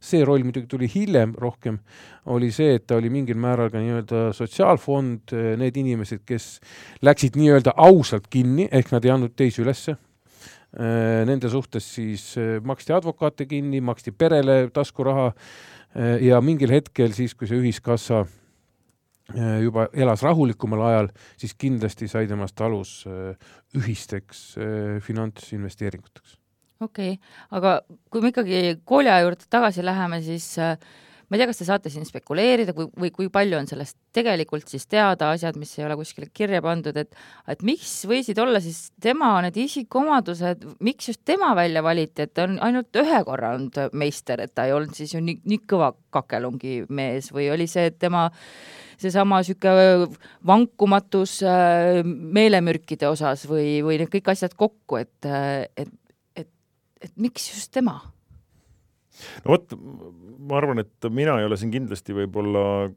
[0.04, 1.80] see roll muidugi tuli hiljem rohkem,
[2.34, 6.58] oli see, et ta oli mingil määral ka nii-öelda sotsiaalfond, eh, need inimesed, kes
[7.06, 12.60] läksid nii-öelda ausalt kinni, ehk nad ei andnud teisi ülesse, eh, nende suhtes siis eh,
[12.64, 15.32] maksti advokaate kinni, maksti perele taskuraha
[16.26, 18.24] ja mingil hetkel siis, kui see ühiskassa
[19.62, 22.96] juba elas rahulikumal ajal, siis kindlasti sai temast alus
[23.78, 24.42] ühisteks
[25.06, 26.40] finantsinvesteeringuteks
[26.84, 27.80] okei okay., aga
[28.12, 30.78] kui me ikkagi Kolja juurde tagasi läheme, siis äh,
[31.34, 34.70] ma ei tea, kas te saate siin spekuleerida, kui, või kui palju on sellest tegelikult
[34.70, 37.16] siis teada, asjad, mis ei ole kuskile kirja pandud, et
[37.50, 42.46] et miks võisid olla siis tema need isikuomadused, miks just tema välja valiti, et ta
[42.46, 45.90] on ainult ühe korra olnud meister, et ta ei olnud siis ju nii, nii kõva
[46.14, 48.28] kakelungi mees või oli see, et tema
[49.02, 50.06] seesama niisugune
[50.46, 55.34] vankumatus äh, meelemürkide osas või, või need kõik asjad kokku, et,
[55.82, 55.90] et
[57.04, 58.00] et miks just tema?
[59.44, 62.90] no vot, ma arvan, et mina ei ole siin kindlasti võib-olla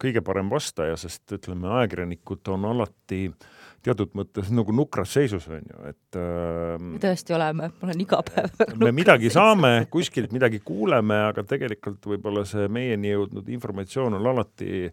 [0.00, 3.48] kõige parem vastaja, sest ütleme, ajakirjanikud on alati äh,
[3.84, 8.20] teatud mõttes nagu nukras seisus, on ju, et äh, me tõesti oleme, ma olen iga
[8.26, 9.38] päev me midagi seisus.
[9.38, 14.88] saame, kuskilt midagi kuuleme, aga tegelikult võib-olla see meieni jõudnud informatsioon on alati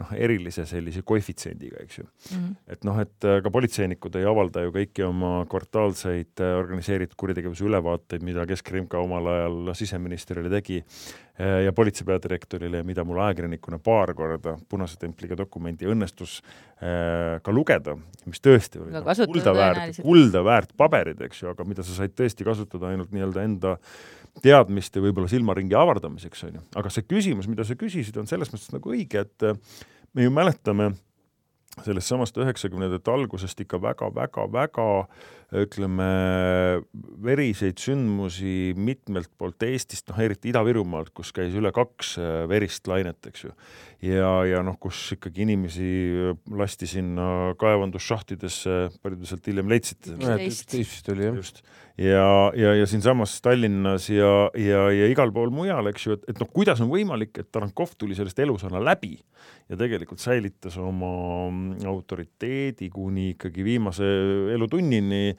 [0.00, 2.36] noh, erilise sellise koefitsiendiga, eks ju mm.
[2.36, 2.58] -hmm.
[2.76, 7.66] et noh, et äh, ka politseinikud ei avalda ju kõiki oma kvartaalseid äh, organiseeritud kuritegevuse
[7.68, 10.80] ülevaateid, mida Kesk-Krimka omal ajal siseministrile tegi
[11.64, 17.54] ja politsei peadirektorile ja mida mul ajakirjanikuna paar korda punase templiga dokumenti õnnestus äh, ka
[17.54, 17.96] lugeda,
[18.28, 22.16] mis tõesti olid no, kulda väärt, kulda väärt paberid, eks ju, aga mida sa said
[22.18, 23.76] tõesti kasutada ainult nii-öelda enda
[24.44, 26.64] teadmiste võib-olla silmaringi avardamiseks, on ju.
[26.78, 29.56] aga see küsimus, mida sa küsisid, on selles mõttes nagu õige, et äh,
[30.14, 30.92] me ju mäletame
[31.84, 34.86] sellest samast üheksakümnendate algusest ikka väga-väga-väga
[35.50, 36.06] ütleme,
[37.24, 43.18] veriseid sündmusi mitmelt poolt Eestist, noh eriti Ida-Virumaalt, kus käis üle kaks äh, verist lainet,
[43.26, 43.52] eks ju.
[44.06, 45.90] ja, ja noh, kus ikkagi inimesi
[46.30, 50.16] äh, lasti sinna kaevandusšahtidesse, palju te sealt hiljem leidsite?
[50.46, 51.40] üksteist oli jah.
[51.42, 51.64] just,
[51.98, 56.42] ja, ja, ja siinsamas Tallinnas ja, ja, ja igal pool mujal, eks ju, et, et
[56.42, 59.16] noh, kuidas on võimalik, et Tarankov tuli sellest elusana läbi
[59.70, 61.10] ja tegelikult säilitas oma
[61.50, 64.06] mm, autoriteedi kuni ikkagi viimase
[64.54, 65.34] elutunnini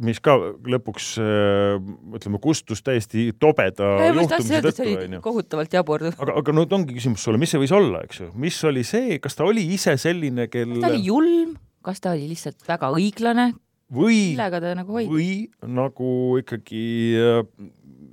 [0.00, 0.34] mis ka
[0.68, 1.78] lõpuks äh,
[2.16, 5.22] ütleme, kustus täiesti tobeda juhtumise tõttu, onju.
[5.24, 6.04] kohutavalt jabur.
[6.10, 9.18] aga, aga no ongi küsimus sulle, mis see võis olla, eks ju, mis oli see,
[9.22, 11.54] kas ta oli ise selline, kel kas ta oli julm,
[11.86, 13.50] kas ta oli lihtsalt väga õiglane?
[13.90, 15.14] või, nagu hoidis?
[15.14, 15.30] või
[15.78, 16.10] nagu
[16.42, 16.84] ikkagi
[17.16, 17.40] äh,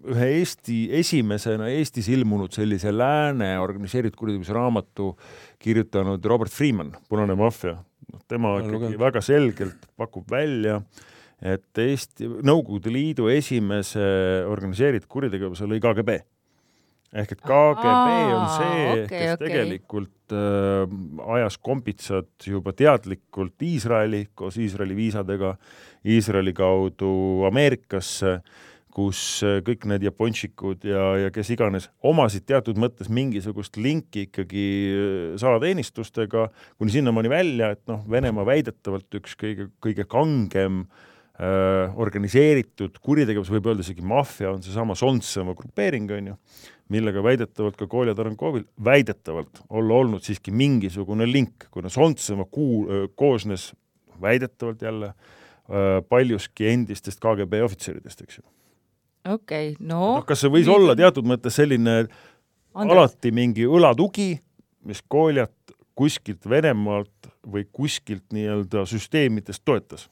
[0.07, 5.11] ühe Eesti, esimesena Eestis ilmunud sellise lääne organiseeritud kuritegevuse raamatu
[5.59, 7.75] kirjutanud Robert Freeman, Punane maffia.
[8.07, 11.05] noh, tema ikkagi väga selgelt pakub välja äh,
[11.41, 14.07] et Eesti, Nõukogude Liidu esimese
[14.49, 16.17] organiseeritud kuritegevuse lõi KGB.
[17.13, 19.43] ehk et KGB Aa, on see okay,, kes okay.
[19.45, 20.95] tegelikult äh,
[21.37, 25.53] ajas kompitsat juba teadlikult Iisraeli koos Iisraeli viisadega,
[26.05, 28.39] Iisraeli kaudu Ameerikasse,
[28.91, 34.69] kus äh, kõik need japonšikud ja, ja kes iganes omasid teatud mõttes mingisugust linki ikkagi
[34.89, 36.49] äh, salateenistustega,
[36.81, 41.05] kuni sinnamaani välja, et noh, Venemaa väidetavalt üks kõige, kõige kangem Äh,
[41.37, 46.37] organiseeritud kuritegevus, võib öelda isegi maffia, on seesama Sontsema grupeering, on ju,
[46.89, 53.05] millega väidetavalt ka Kolja Tarankovil väidetavalt olla olnud siiski mingisugune link, kuna Sontsema kuu-, äh,
[53.15, 53.69] koosnes
[54.21, 58.47] väidetavalt jälle äh, paljuski endistest KGB ohvitseridest, eks ju
[59.33, 60.75] okei okay,, no noh, kas see võis nüüd...
[60.75, 62.97] olla teatud mõttes selline Andres.
[62.97, 64.35] alati mingi õlatugi,
[64.87, 65.53] mis Koljat
[65.97, 70.07] kuskilt Venemaalt või kuskilt nii-öelda süsteemidest toetas?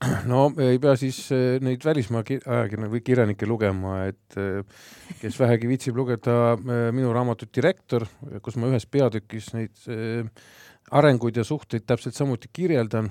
[0.32, 4.62] no ei pea siis eh, neid välismaa ajakirjanikke või kirjanikke lugema, et eh,
[5.20, 8.06] kes vähegi viitsib lugeda eh, minu raamatut Direktor,
[8.44, 9.84] kus ma ühes peatükis neid
[10.96, 13.10] arenguid ja suhteid täpselt samuti kirjeldan,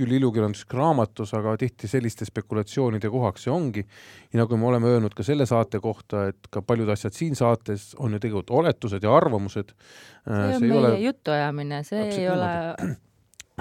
[0.00, 3.82] küll ilukirjanduslik raamatus, aga tihti selliste spekulatsioonide kohaks see ongi.
[4.32, 7.90] ja nagu me oleme öelnud ka selle saate kohta, et ka paljud asjad siin saates
[7.98, 9.74] on ju tegelikult oletused ja arvamused.
[10.24, 10.96] see on see meie ole...
[11.04, 12.50] jutuajamine, see ei ole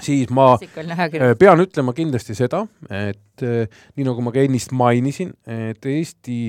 [0.03, 5.31] siis ma äh, pean ütlema kindlasti seda, et äh, nii nagu ma ka ennist mainisin,
[5.49, 6.41] et Eesti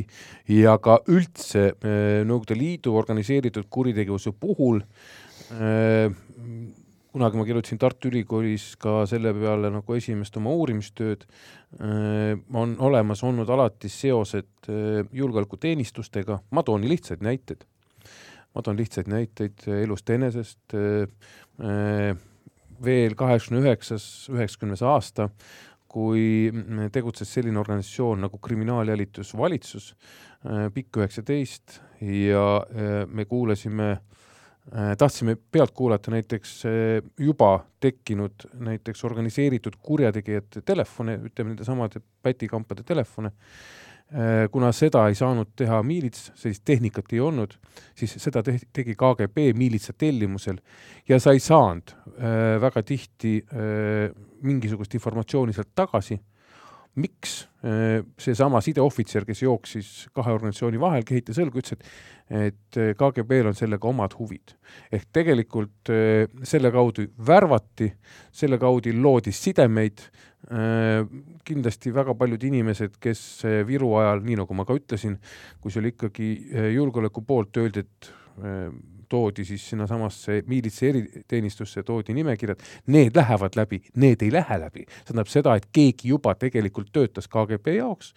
[0.57, 4.83] ja ka üldse äh, Nõukogude Liidu organiseeritud kuritegevuse puhul
[7.11, 11.25] kunagi ma kirjutasin Tartu Ülikoolis ka selle peale nagu esimest oma uurimistööd,
[12.55, 14.71] on olemas olnud alati seosed
[15.19, 17.67] julgeolekuteenistustega, ma toon lihtsaid näiteid.
[18.55, 20.79] ma toon lihtsaid näiteid elust enesest
[22.85, 25.29] veel kaheksakümne üheksas, üheksakümnes aasta,
[25.91, 26.51] kui
[26.95, 29.91] tegutses selline organisatsioon nagu Kriminaaljälitusvalitsus,
[30.47, 36.63] äh, pikk üheksateist ja äh, me kuulasime äh, tahtsime pealt kuulata näiteks
[37.19, 43.35] juba tekkinud näiteks organiseeritud kurjategijate telefone, ütleme nendesamade pätikampade telefone
[44.51, 47.53] kuna seda ei saanud teha miilits, sellist tehnikat ei olnud,
[47.95, 50.59] siis seda te tegi KGB miilitsa tellimusel
[51.09, 54.11] ja sa ei saanud äh, väga tihti äh,
[54.43, 56.19] mingisugust informatsiooni sealt tagasi.
[56.95, 61.85] miks äh, seesama sideohvitser, kes jooksis kahe organisatsiooni vahel, kehitas õlgu, ütles, et
[62.31, 64.57] et äh, KGB-l on sellega omad huvid.
[64.93, 67.93] ehk tegelikult äh, selle kaudu värvati,
[68.33, 74.57] selle kaudu loodi sidemeid Äh, kindlasti väga paljud inimesed, kes äh, Viru ajal, nii nagu
[74.57, 75.19] ma ka ütlesin,
[75.61, 78.15] kui see oli ikkagi äh, julgeoleku poolt, öeldi, et
[79.11, 82.63] toodi siis sinnasamasse miilitsa eriteenistusse, toodi nimekirjad,
[82.95, 84.87] need lähevad läbi, need ei lähe läbi.
[84.89, 88.15] see tähendab seda, et keegi juba tegelikult töötas KGB jaoks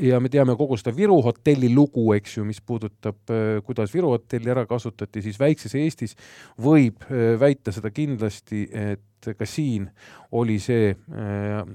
[0.00, 3.20] ja me teame kogu seda Viru hotelli lugu, eks ju, mis puudutab,
[3.66, 6.16] kuidas Viru hotelli ära kasutati, siis väikses Eestis
[6.60, 7.04] võib
[7.40, 9.90] väita seda kindlasti, et ka siin
[10.32, 10.94] oli see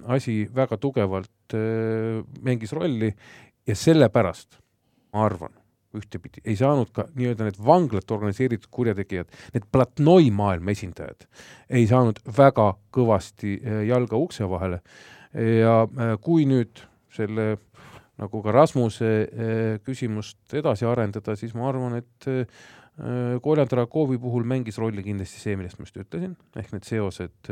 [0.09, 1.55] asi väga tugevalt
[2.41, 3.11] mängis rolli
[3.67, 4.57] ja sellepärast
[5.13, 5.53] ma arvan
[5.99, 11.27] ühtepidi, ei saanud ka nii-öelda need vanglat organiseeritud kurjategijad, need platnoi maailma esindajad,
[11.69, 14.81] ei saanud väga kõvasti eh, jalga ukse vahele.
[15.35, 16.79] Ja eh, kui nüüd
[17.15, 17.55] selle
[18.21, 22.29] nagu ka Rasmuse eh, küsimust edasi arendada, siis ma arvan, et
[22.95, 27.49] Koljan Tarakovi puhul mängis rolli kindlasti see, millest ma just ütlesin, ehk need seosed,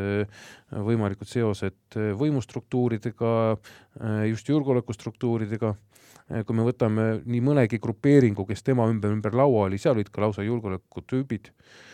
[0.72, 3.34] võimalikud seosed võimustruktuuridega,
[4.30, 5.74] just julgeolekustruktuuridega.
[6.32, 10.12] Äh, kui me võtame nii mõnegi grupeeringu, kes tema ümber, ümber laua oli, seal olid
[10.14, 11.52] ka lausa julgeolekutüübid.
[11.52, 11.93] äh,,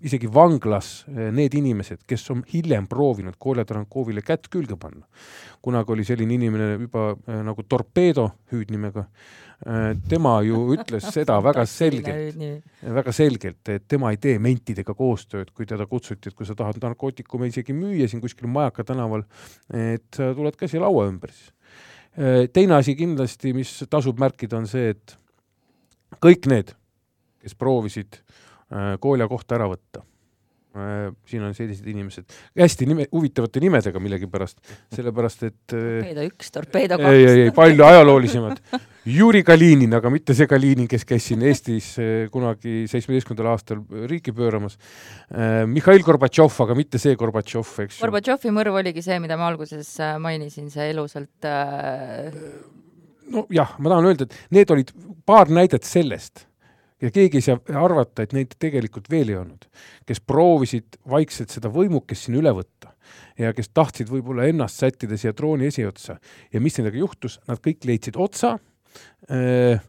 [0.00, 5.04] isegi vanglas äh, need inimesed, kes on hiljem proovinud Kolja Tarankovile kätt külge panna.
[5.62, 9.04] kunagi oli selline inimene juba äh, nagu Torpeedo hüüdnimega.
[9.66, 12.38] Äh,, tema ju ütles seda väga selgelt,
[12.82, 16.80] väga selgelt, et tema ei tee mentidega koostööd, kui teda kutsuti, et kui sa tahad
[16.82, 19.24] narkootikume isegi müüa siin kuskil Majaka tänaval,
[19.72, 21.52] et sa tuled ka siia laua ümber siis.
[22.16, 25.16] Äh, teine asi kindlasti, mis tasub märkida, on see, et
[26.24, 26.76] kõik need,
[27.42, 28.44] kes proovisid äh,
[29.00, 30.00] Kolja kohta ära võtta,
[30.74, 32.26] äh, siin on sellised inimesed
[32.58, 34.58] hästi nime, huvitavate nimedega millegipärast,
[34.96, 37.12] sellepärast et torpeedo üks, torpeedo kaks.
[37.12, 38.58] ei, ei, ei, palju ajaloolisemad
[39.06, 41.92] Juri Kalinin, aga mitte see Kalinin, kes käis siin Eestis
[42.34, 44.74] kunagi seitsmeteistkümnendal aastal riiki pööramas.
[45.70, 48.00] Mihhail Gorbatšov, aga mitte see Gorbatšov, eks.
[48.02, 52.34] Gorbatšovi mõrv oligi see, mida ma alguses äh, mainisin, see elusalt äh...
[53.30, 54.90] nojah, ma tahan öelda, et need olid
[55.26, 56.45] paar näidet sellest
[57.02, 59.66] ja keegi ei saa arvata, et neid tegelikult veel ei olnud,
[60.08, 62.94] kes proovisid vaikselt seda võimukest siin üle võtta
[63.38, 66.16] ja kes tahtsid võib-olla ennast sättida siia trooni esiotsa.
[66.52, 68.56] Ja mis nendega juhtus, nad kõik leidsid otsa.
[69.30, 69.82] Äh,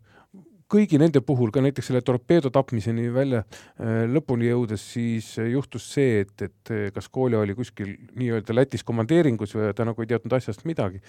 [0.67, 6.25] kõigi nende puhul, ka näiteks selle torpeedo tapmiseni välja äh, lõpuni jõudes, siis juhtus see,
[6.25, 10.67] et, et kas Kolja oli kuskil nii-öelda Lätis komandeeringus või ta nagu ei teadnud asjast
[10.67, 11.01] midagi.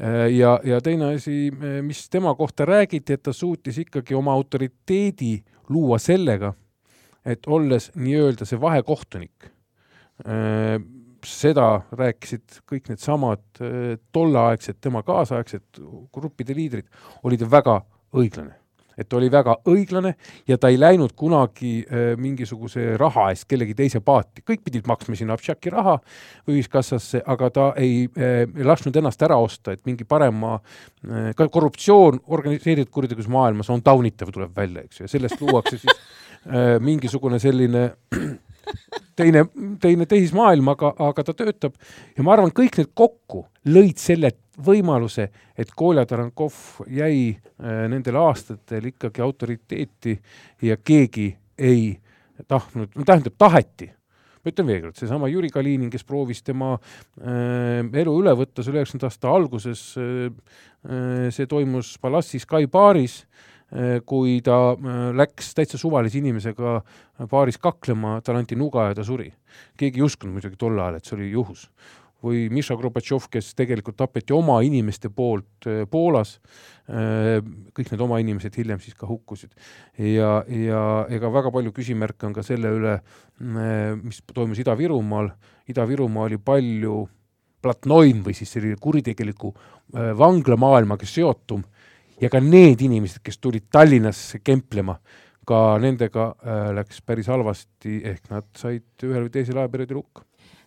[0.00, 5.36] Äh, ja, ja teine asi, mis tema kohta räägiti, et ta suutis ikkagi oma autoriteedi
[5.68, 6.52] luua sellega,
[7.24, 9.52] et olles nii-öelda see vahekohtunik
[11.28, 15.80] seda rääkisid kõik needsamad äh, tolleaegsed tema kaasaegsed
[16.14, 16.88] gruppide liidrid,
[17.24, 17.80] oli ta väga
[18.14, 18.54] õiglane,
[18.98, 20.14] et oli väga õiglane
[20.48, 25.18] ja ta ei läinud kunagi äh, mingisuguse raha eest kellegi teise paati, kõik pidid maksma
[25.18, 25.98] sinna Abšaki raha
[26.50, 32.22] ühiskassasse, aga ta ei äh, lasknud ennast ära osta, et mingi parema äh,, ka korruptsioon
[32.26, 36.02] organiseeritud kuritegevuse maailmas on taunitav, tuleb välja, eks ju, ja sellest luuakse siis
[36.84, 37.86] mingisugune selline
[39.16, 39.44] teine,
[39.80, 41.76] teine tehismaailm, aga, aga ta töötab.
[42.16, 44.34] Ja ma arvan, kõik need kokku lõid selle
[44.64, 50.14] võimaluse, et Kolja Tarankov jäi äh, nendel aastatel ikkagi autoriteeti
[50.62, 51.94] ja keegi ei
[52.48, 53.90] tahtnud, tähendab, taheti.
[54.44, 58.82] Ma ütlen veel kord, seesama Jüri Kalinin, kes proovis tema äh, elu üle võtta selle
[58.82, 60.30] üheksakümnenda aasta alguses äh,,
[60.84, 63.22] äh, see toimus Palassi Sky baaris.
[63.24, 63.53] äh,,
[64.06, 66.78] kui ta äh, läks täitsa suvalise inimesega
[67.30, 69.32] baaris kaklema, talle anti nuga ja ta suri.
[69.76, 71.68] keegi ei uskunud muidugi tol ajal, et see oli juhus
[72.24, 76.38] või Miša Gorbatšov, kes tegelikult tapeti oma inimeste poolt äh, Poolas,
[76.88, 77.40] äh,
[77.76, 79.52] kõik need oma inimesed hiljem siis ka hukkusid.
[79.98, 85.30] ja, ja ega väga palju küsimärke on ka selle üle, äh, mis toimus Ida-Virumaal,
[85.70, 87.04] Ida-Virumaa oli palju
[87.64, 89.48] platnoim või siis selline kuritegeliku
[90.18, 91.62] vanglamaailmaga seotum
[92.20, 94.98] ja ka need inimesed, kes tulid Tallinnasse kemplema,
[95.46, 96.30] ka nendega
[96.76, 100.24] läks päris halvasti, ehk nad said ühel või teisel ajaperioodil hukka.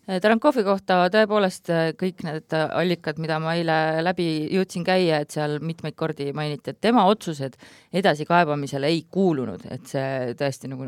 [0.07, 3.75] Tarankovi kohta tõepoolest äh, kõik need äh, allikad, mida ma eile
[4.05, 7.57] läbi jõudsin käia, et seal mitmeid kordi mainiti, et tema otsused
[7.91, 10.87] edasikaebamisele ei kuulunud, et see tõesti nagu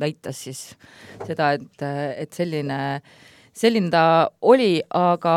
[0.00, 0.62] näitas siis
[1.26, 1.84] seda, et,
[2.24, 2.78] et selline
[3.56, 4.04] selline ta
[4.48, 5.34] oli, aga,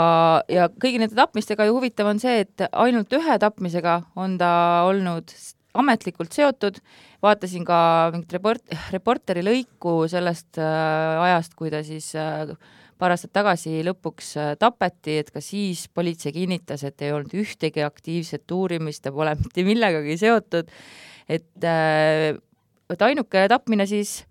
[0.52, 4.52] ja kõigi nende tapmistega ju huvitav on see, et ainult ühe tapmisega on ta
[4.88, 5.34] olnud
[5.76, 6.80] ametlikult seotud,
[7.26, 7.78] vaatasin ka
[8.14, 12.56] mingit report-, reporteri lõiku sellest äh, ajast, kui ta siis äh,
[13.02, 17.84] paar aastat tagasi lõpuks äh, tapeti, et ka siis politsei kinnitas, et ei olnud ühtegi
[17.84, 20.72] aktiivset uurimist, ta pole mitte millegagi seotud,
[21.28, 22.32] et, äh,
[22.96, 24.22] et ainuke tapmine siis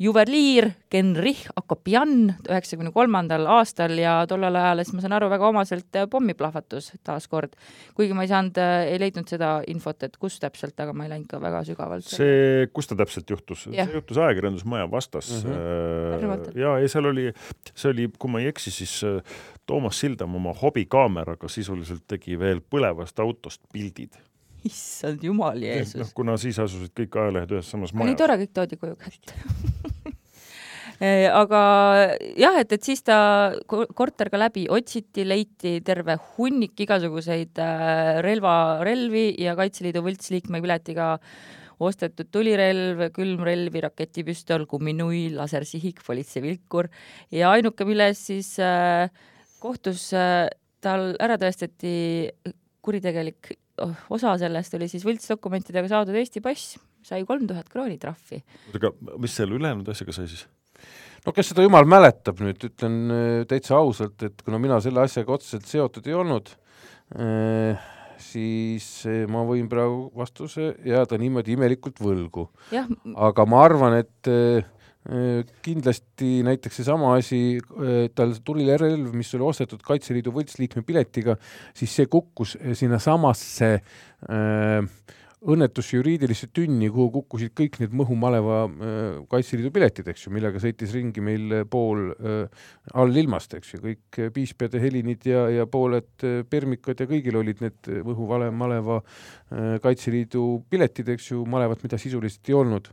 [0.00, 5.98] juveliir Genrich Akopjan üheksakümne kolmandal aastal ja tollel ajal, siis ma saan aru, väga omaselt
[5.98, 7.54] äh, pommiplahvatus taaskord.
[7.94, 8.58] kuigi ma ei saanud,
[8.90, 12.08] ei leidnud seda infot, et kus täpselt, aga ma ei läinud ka väga sügavalt.
[12.10, 13.66] see, kus ta täpselt juhtus?
[13.70, 15.50] see juhtus Ajakirjandusmaja vastas mm.
[15.54, 16.58] -hmm.
[16.58, 17.30] ja, ja seal oli,
[17.74, 19.20] see oli, kui ma ei eksi, siis äh,
[19.66, 24.18] Toomas Sildam oma hobikaameraga sisuliselt tegi veel põlevast autost pildid
[24.70, 26.00] issand jumal, Jeesus.
[26.02, 28.12] noh, kuna siis asusid kõik ajalehed ühes samas majas.
[28.12, 29.38] nii tore, kõik toodi koju kätte
[31.02, 31.60] Eh, aga
[32.38, 33.16] jah, et, et siis ta
[33.66, 41.16] korter ka läbi otsiti, leiti terve hunnik igasuguseid äh, relvarelvi ja Kaitseliidu võltsliikme piletiga
[41.82, 46.88] ostetud tulirelv, külmrelvi, raketipüstol, kumminui, lasersihik, politseivilkur
[47.34, 49.10] ja ainuke, milles siis äh,
[49.58, 50.46] kohtus äh,
[50.84, 51.96] tal ära tõestati
[52.84, 53.56] kuritegelik
[54.14, 58.42] osa sellest oli siis võltsdokumentidega saadud Eesti pass, sai kolm tuhat krooni trahvi.
[58.68, 60.46] oota, aga mis selle ülejäänud asjaga sai siis?
[61.24, 65.38] no kes seda jumal mäletab nüüd, ütlen äh, täitsa ausalt, et kuna mina selle asjaga
[65.38, 66.52] otseselt seotud ei olnud,
[67.16, 67.90] äh,
[68.22, 72.48] siis äh, ma võin praegu vastuse jääda niimoodi imelikult võlgu.
[73.14, 74.32] aga ma arvan, et
[75.64, 77.58] kindlasti näiteks seesama asi,
[78.16, 81.34] tal tulirelv, mis oli ostetud Kaitseliidu võltsliikme piletiga,
[81.76, 84.80] siis see kukkus sinnasamasse äh,
[85.50, 90.94] õnnetusse juriidilisse tünni, kuhu kukkusid kõik need Mõhu-Maleva äh, Kaitseliidu piletid, eks ju, millega sõitis
[90.96, 92.64] ringi meil pool äh,
[92.96, 97.60] allilmast, eks ju, kõik äh, piispede helinid ja, ja pooled äh, permikad ja kõigil olid
[97.64, 102.90] need Mõhu-Maleva äh, Kaitseliidu piletid, eks ju, malevat, mida sisuliselt ei olnud.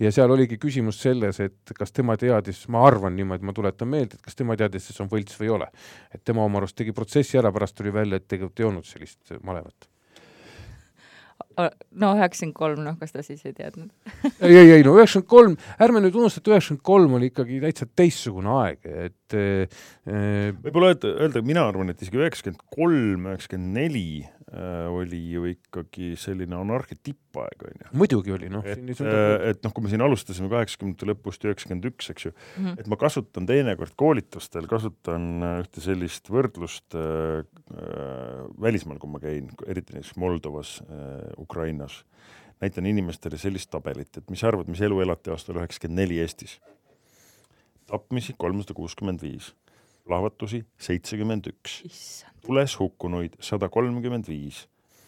[0.00, 4.16] ja seal oligi küsimus selles, et kas tema teadis, ma arvan niimoodi, ma tuletan meelde,
[4.16, 5.70] et kas tema teadis, et see on võlts või ei ole.
[6.14, 9.40] et tema oma arust tegi protsessi ära, pärast tuli välja, et tegelikult ei olnud sellist
[9.44, 9.89] malevat
[12.00, 13.90] no üheksakümmend kolm, noh, kas ta siis ei teadnud?
[14.46, 17.88] Ei, ei, ei no üheksakümmend kolm, ärme nüüd unusta, et üheksakümmend kolm oli ikkagi täitsa
[18.00, 19.80] teistsugune aeg, et äh,
[20.60, 24.39] võib-olla öelda, öelda, mina arvan, et isegi üheksakümmend kolm, üheksakümmend neli Äh,
[24.90, 27.90] oli ju ikkagi selline anarhia tippaeg, on ju.
[28.00, 28.66] muidugi oli, noh.
[28.66, 32.64] et, äh, et noh, kui me siin alustasime kaheksakümnendate lõpust üheksakümmend üks, eks ju mm,
[32.64, 32.80] -hmm.
[32.82, 37.44] et ma kasutan teinekord koolitustel, kasutan äh, ühte sellist võrdlust äh,
[38.60, 42.02] välismaal, kui ma käin, eriti näiteks Moldovas äh,, Ukrainas,
[42.60, 46.58] näitan inimestele sellist tabelit, et mis sa arvad, mis elu elati aastal üheksakümmend neli Eestis?
[47.90, 49.50] tapmisi kolmsada kuuskümmend viis
[50.10, 51.80] plahvatusi seitsekümmend üks,
[52.42, 54.64] tules hukkunuid sada kolmkümmend viis,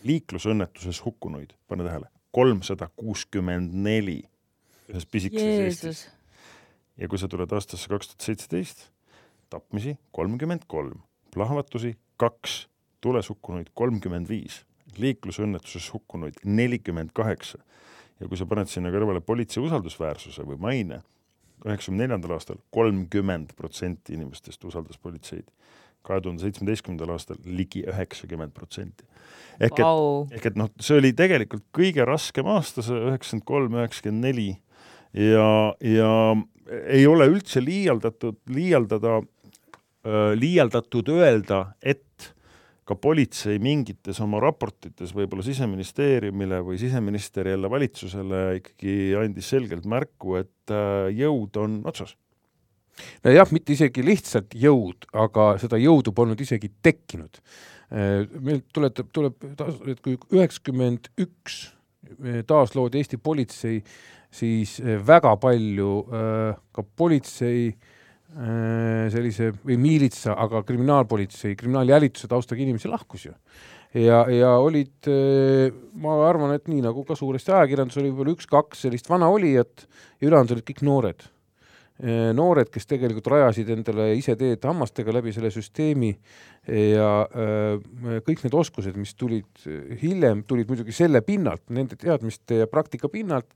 [0.07, 4.21] liiklusõnnetuses hukkunuid, pane tähele, kolmsada kuuskümmend neli
[4.93, 6.03] ühes pisikeses Eestis.
[6.97, 8.87] ja kui sa tuled aastasse kaks tuhat seitseteist,
[9.51, 11.03] tapmisi kolmkümmend kolm,
[11.35, 12.67] plahvatusi kaks,
[13.03, 14.63] tules hukkunuid kolmkümmend viis
[15.01, 17.59] liiklusõnnetuses hukkunuid nelikümmend kaheksa.
[18.21, 21.01] ja kui sa paned sinna kõrvale politsei usaldusväärsuse või maine,
[21.67, 25.47] üheksakümne neljandal aastal kolmkümmend protsenti inimestest usaldas politseid,
[26.07, 29.05] kahe tuhande seitsmeteistkümnendal aastal ligi üheksakümmend protsenti.
[29.61, 33.79] ehk et wow., ehk et noh, see oli tegelikult kõige raskem aasta, see üheksakümmend kolm,
[33.79, 34.49] üheksakümmend neli
[35.13, 35.49] ja,
[35.81, 36.13] ja
[36.87, 39.21] ei ole üldse liialdatud, liialdada,
[40.39, 42.33] liialdatud öelda, et
[42.89, 50.37] ka politsei mingites oma raportites võib-olla Siseministeeriumile või siseminister jälle valitsusele ikkagi andis selgelt märku,
[50.41, 50.75] et
[51.15, 52.17] jõud on otsas
[53.25, 57.41] nojah, mitte isegi lihtsalt jõud, aga seda jõudu polnud isegi tekkinud.
[58.41, 59.37] meil tuletab, tuleb,
[59.93, 61.73] et kui üheksakümmend üks
[62.49, 63.83] taasloodi Eesti politsei,
[64.33, 65.91] siis väga palju
[66.73, 67.75] ka politsei
[68.33, 73.35] sellise või miilitsa, aga kriminaalpolitsei, kriminaaljälituse taustaga inimesi lahkus ju.
[74.01, 75.11] ja, ja olid,
[76.01, 80.57] ma arvan, et nii nagu ka suuresti ajakirjandus oli võib-olla üks-kaks sellist vanaolijat ja ülejäänud
[80.57, 81.29] olid kõik noored
[82.03, 86.09] Äh, noored, kes tegelikult rajasid endale ise teed hammastega läbi selle süsteemi
[86.67, 89.67] ja äh, kõik need oskused, mis tulid
[90.01, 93.53] hiljem, tulid muidugi selle pinnalt, nende teadmiste ja praktika pinnalt,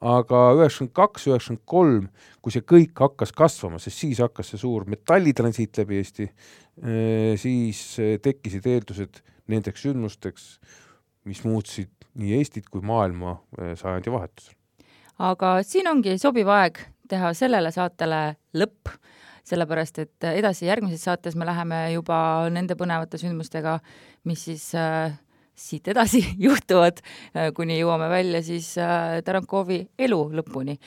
[0.00, 2.08] aga üheksakümmend kaks, üheksakümmend kolm,
[2.42, 7.82] kui see kõik hakkas kasvama, sest siis hakkas see suur metallitransiit läbi Eesti, äh, siis
[8.22, 10.50] tekkisid eeldused nendeks sündmusteks,
[11.28, 13.38] mis muutsid nii Eestit kui maailma
[13.78, 14.54] sajandi vahetusel.
[15.18, 16.78] aga siin ongi sobiv aeg
[17.08, 18.20] teha sellele saatele
[18.58, 18.92] lõpp,
[19.48, 22.18] sellepärast et edasi järgmises saates me läheme juba
[22.52, 23.78] nende põnevate sündmustega,
[24.28, 25.14] mis siis äh,
[25.58, 27.00] siit edasi juhtuvad,
[27.34, 30.78] äh, kuni jõuame välja siis äh, Tarankovi elu lõpuni.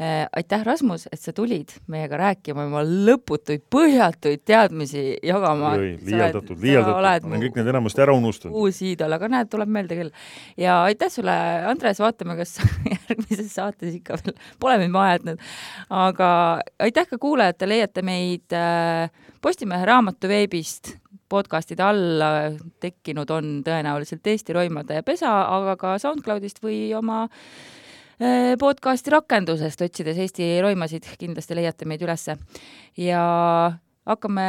[0.00, 5.74] Äh, aitäh, Rasmus, et sa tulid meiega rääkima oma lõputuid põhjatuid teadmisi jagama.
[5.80, 8.56] liialdatud, liialdatud, olen kõik need enamasti ära unustanud.
[8.56, 10.14] uus iidol, aga näed, tuleb meelde küll.
[10.60, 11.36] ja aitäh sulle,
[11.70, 12.58] Andres, vaatame, kas
[12.94, 15.44] järgmises saates ikka veel pole mind maha jätnud.
[15.90, 16.30] aga
[16.78, 18.58] aitäh ka kuulajatele, leiate meid
[19.40, 20.90] Postimehe raamatu veebist
[21.30, 22.30] podcastide alla
[22.82, 27.22] tekkinud on tõenäoliselt Eesti Roimade pesa, aga ka SoundCloudist või oma
[28.18, 32.36] eh, podcasti rakendusest, otsides Eesti Roimasid, kindlasti leiate meid ülesse.
[32.98, 33.22] ja
[34.10, 34.44] hakkame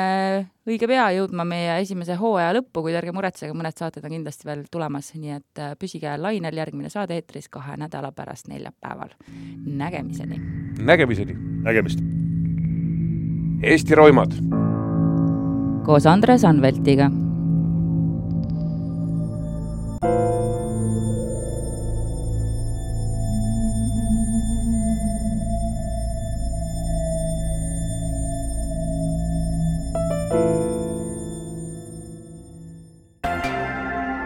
[0.65, 4.63] õige pea jõudma meie esimese hooaja lõppu, kuid ärge muretsege, mõned saated on kindlasti veel
[4.71, 9.13] tulemas, nii et eh, püsige lainel, järgmine saade eetris kahe nädala pärast neljapäeval.
[9.65, 10.41] nägemiseni!
[10.81, 11.37] nägemiseni!
[11.67, 12.01] nägemist!
[13.61, 14.33] Eesti Roimad
[15.85, 17.11] koos Andres Anveltiga.